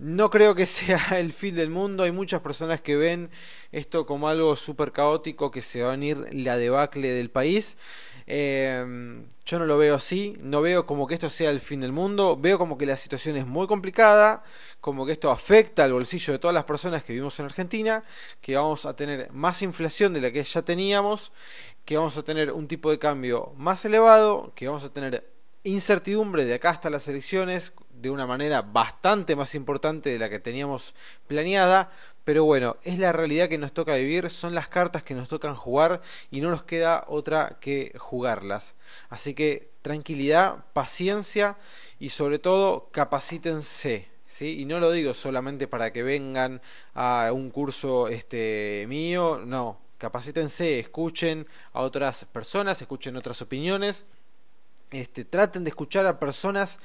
no 0.00 0.30
creo 0.30 0.54
que 0.54 0.66
sea 0.66 1.18
el 1.18 1.32
fin 1.32 1.54
del 1.54 1.70
mundo. 1.70 2.04
Hay 2.04 2.12
muchas 2.12 2.40
personas 2.40 2.80
que 2.80 2.96
ven 2.96 3.30
esto 3.72 4.06
como 4.06 4.28
algo 4.28 4.56
súper 4.56 4.92
caótico, 4.92 5.50
que 5.50 5.62
se 5.62 5.82
va 5.82 5.88
a 5.88 5.92
venir 5.92 6.26
la 6.32 6.56
debacle 6.56 7.12
del 7.12 7.30
país. 7.30 7.76
Em, 8.30 9.26
yo 9.46 9.58
no 9.58 9.64
lo 9.64 9.78
veo 9.78 9.94
así, 9.94 10.36
no 10.40 10.60
veo 10.60 10.84
como 10.84 11.06
que 11.06 11.14
esto 11.14 11.30
sea 11.30 11.50
el 11.50 11.60
fin 11.60 11.80
del 11.80 11.92
mundo, 11.92 12.36
veo 12.36 12.58
como 12.58 12.76
que 12.76 12.84
la 12.84 12.98
situación 12.98 13.36
es 13.38 13.46
muy 13.46 13.66
complicada, 13.66 14.44
como 14.82 15.06
que 15.06 15.12
esto 15.12 15.30
afecta 15.30 15.84
al 15.84 15.94
bolsillo 15.94 16.34
de 16.34 16.38
todas 16.38 16.52
las 16.52 16.64
personas 16.64 17.02
que 17.02 17.14
vivimos 17.14 17.38
en 17.40 17.46
Argentina, 17.46 18.04
que 18.42 18.54
vamos 18.54 18.84
a 18.84 18.94
tener 18.94 19.32
más 19.32 19.62
inflación 19.62 20.12
de 20.12 20.20
la 20.20 20.30
que 20.30 20.42
ya 20.42 20.60
teníamos, 20.60 21.32
que 21.86 21.96
vamos 21.96 22.18
a 22.18 22.22
tener 22.22 22.52
un 22.52 22.68
tipo 22.68 22.90
de 22.90 22.98
cambio 22.98 23.54
más 23.56 23.82
elevado, 23.86 24.52
que 24.54 24.66
vamos 24.66 24.84
a 24.84 24.92
tener 24.92 25.24
incertidumbre 25.64 26.44
de 26.44 26.54
acá 26.54 26.70
hasta 26.70 26.90
las 26.90 27.08
elecciones 27.08 27.72
de 27.90 28.10
una 28.10 28.26
manera 28.26 28.62
bastante 28.62 29.34
más 29.36 29.54
importante 29.54 30.10
de 30.10 30.18
la 30.18 30.30
que 30.30 30.38
teníamos 30.38 30.94
planeada, 31.26 31.90
pero 32.24 32.44
bueno, 32.44 32.76
es 32.84 32.98
la 32.98 33.12
realidad 33.12 33.48
que 33.48 33.58
nos 33.58 33.72
toca 33.72 33.94
vivir, 33.94 34.30
son 34.30 34.54
las 34.54 34.68
cartas 34.68 35.02
que 35.02 35.14
nos 35.14 35.28
tocan 35.28 35.54
jugar 35.54 36.02
y 36.30 36.40
no 36.40 36.50
nos 36.50 36.62
queda 36.62 37.04
otra 37.08 37.58
que 37.60 37.94
jugarlas. 37.98 38.74
Así 39.08 39.34
que 39.34 39.70
tranquilidad, 39.82 40.64
paciencia 40.74 41.56
y 41.98 42.10
sobre 42.10 42.38
todo 42.38 42.90
capacítense. 42.92 44.08
¿Sí? 44.26 44.60
Y 44.60 44.66
no 44.66 44.76
lo 44.76 44.92
digo 44.92 45.14
solamente 45.14 45.66
para 45.68 45.90
que 45.90 46.02
vengan 46.02 46.60
a 46.92 47.30
un 47.32 47.48
curso 47.48 48.08
este 48.08 48.84
mío, 48.86 49.40
no, 49.42 49.80
capacítense, 49.96 50.78
escuchen 50.78 51.46
a 51.72 51.80
otras 51.80 52.26
personas, 52.26 52.80
escuchen 52.82 53.16
otras 53.16 53.40
opiniones, 53.40 54.04
este, 54.90 55.24
traten 55.24 55.64
de 55.64 55.70
escuchar 55.70 56.06
a 56.06 56.18
personas 56.18 56.78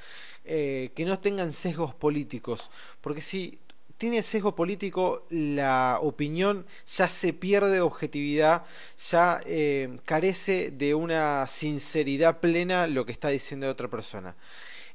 eh, 0.45 0.91
que 0.95 1.05
no 1.05 1.19
tengan 1.19 1.53
sesgos 1.53 1.93
políticos, 1.95 2.69
porque 3.01 3.21
si 3.21 3.59
tiene 3.97 4.21
sesgo 4.21 4.55
político, 4.55 5.25
la 5.29 5.99
opinión 6.01 6.65
ya 6.93 7.07
se 7.07 7.31
pierde 7.31 7.79
objetividad, 7.79 8.65
ya 9.09 9.41
eh, 9.45 9.97
carece 10.03 10.71
de 10.71 10.93
una 10.93 11.47
sinceridad 11.47 12.39
plena 12.39 12.87
lo 12.87 13.05
que 13.05 13.13
está 13.13 13.29
diciendo 13.29 13.69
otra 13.69 13.87
persona. 13.87 14.35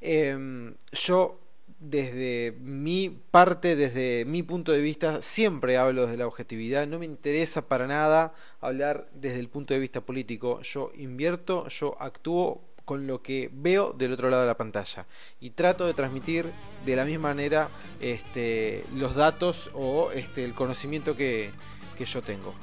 Em, 0.01 0.75
yo 0.93 1.41
desde 1.81 2.57
mi 2.61 3.09
parte, 3.31 3.77
desde 3.77 4.25
mi 4.27 4.43
punto 4.43 4.73
de 4.73 4.81
vista, 4.81 5.23
siempre 5.23 5.77
hablo 5.77 6.03
desde 6.03 6.19
la 6.19 6.27
objetividad. 6.27 6.87
No 6.87 6.99
me 6.99 7.07
interesa 7.07 7.69
para 7.69 7.87
nada 7.87 8.35
hablar 8.61 9.09
desde 9.15 9.39
el 9.39 9.49
punto 9.49 9.75
de 9.75 9.81
vista 9.81 10.01
político. 10.01 10.61
Yo 10.63 10.93
invierto, 10.97 11.69
yo 11.69 11.97
actúo 12.01 12.68
con 12.89 13.07
lo 13.07 13.21
que 13.21 13.51
veo 13.53 13.93
del 13.93 14.15
otro 14.15 14.31
lado 14.31 14.41
de 14.41 14.49
la 14.49 14.57
pantalla 14.57 15.05
y 15.43 15.51
trato 15.51 15.87
de 15.87 15.93
transmitir 15.93 16.47
de 16.87 16.97
la 16.97 17.05
misma 17.05 17.29
manera 17.29 17.69
este, 18.01 18.83
los 18.97 19.15
datos 19.15 19.69
o 19.75 20.11
este, 20.13 20.43
el 20.43 20.55
conocimiento 20.55 21.15
que, 21.15 21.51
que 21.99 22.07
yo 22.07 22.23
tengo. 22.23 22.55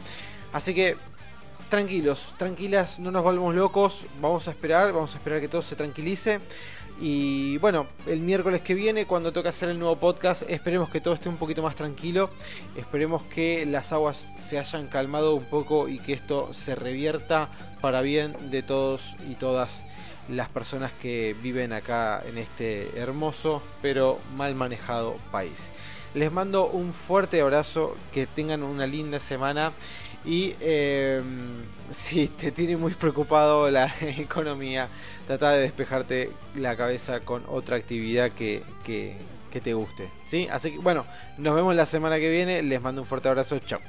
Así 0.52 0.74
que 0.74 0.98
tranquilos, 1.70 2.34
tranquilas, 2.40 3.00
no 3.00 3.12
nos 3.12 3.24
volvamos 3.24 3.54
locos, 3.54 4.08
vamos 4.20 4.48
a 4.48 4.52
esperar, 4.52 4.94
vamos 4.94 5.14
a 5.14 5.20
esperar 5.20 5.40
que 5.42 5.48
todo 5.48 5.62
se 5.62 5.76
tranquilice. 5.76 6.40
Y 7.00 7.60
bueno, 7.60 7.86
el 8.08 8.22
miércoles 8.22 8.62
que 8.62 8.74
viene, 8.74 9.06
cuando 9.06 9.32
toca 9.32 9.50
hacer 9.50 9.70
el 9.70 9.78
nuevo 9.78 9.98
podcast, 9.98 10.42
esperemos 10.50 10.90
que 10.90 11.02
todo 11.02 11.14
esté 11.14 11.30
un 11.30 11.38
poquito 11.38 11.62
más 11.62 11.76
tranquilo. 11.76 12.32
Esperemos 12.76 13.22
que 13.24 13.64
las 13.68 13.92
aguas 13.92 14.26
se 14.38 14.58
hayan 14.58 14.88
calmado 14.88 15.36
un 15.36 15.44
poco 15.44 15.88
y 15.88 16.00
que 16.00 16.14
esto 16.14 16.52
se 16.52 16.74
revierta 16.74 17.48
para 17.80 18.02
bien 18.02 18.50
de 18.50 18.64
todos 18.64 19.16
y 19.30 19.36
todas 19.36 19.84
las 20.30 20.50
personas 20.50 20.92
que 21.02 21.36
viven 21.42 21.74
acá 21.74 22.22
en 22.28 22.38
este 22.38 22.98
hermoso 22.98 23.62
pero 23.82 24.20
mal 24.36 24.56
manejado 24.56 25.18
país. 25.32 25.72
Les 26.14 26.32
mando 26.32 26.68
un 26.68 26.94
fuerte 26.94 27.42
abrazo, 27.42 27.96
que 28.14 28.26
tengan 28.26 28.64
una 28.64 28.88
linda 28.88 29.20
semana 29.20 29.74
y 30.24 30.56
em, 30.60 31.64
si 31.92 32.28
te 32.28 32.52
tiene 32.52 32.78
muy 32.78 32.94
preocupado 32.94 33.70
la 33.70 33.94
economía, 34.02 34.88
trata 35.28 35.52
de 35.52 35.62
despejarte 35.62 36.32
la 36.56 36.76
cabeza 36.76 37.20
con 37.20 37.44
otra 37.48 37.76
actividad 37.76 38.32
que, 38.32 38.64
que, 38.84 39.18
que 39.52 39.62
te 39.62 39.74
guste. 39.74 40.10
¿sí? 40.26 40.48
Así 40.52 40.72
que 40.72 40.78
bueno, 40.80 41.06
nos 41.38 41.56
vemos 41.56 41.76
la 41.76 41.86
semana 41.86 42.18
que 42.18 42.30
viene, 42.30 42.64
les 42.64 42.82
mando 42.82 43.02
un 43.02 43.08
fuerte 43.08 43.28
abrazo, 43.30 43.60
chao. 43.60 43.80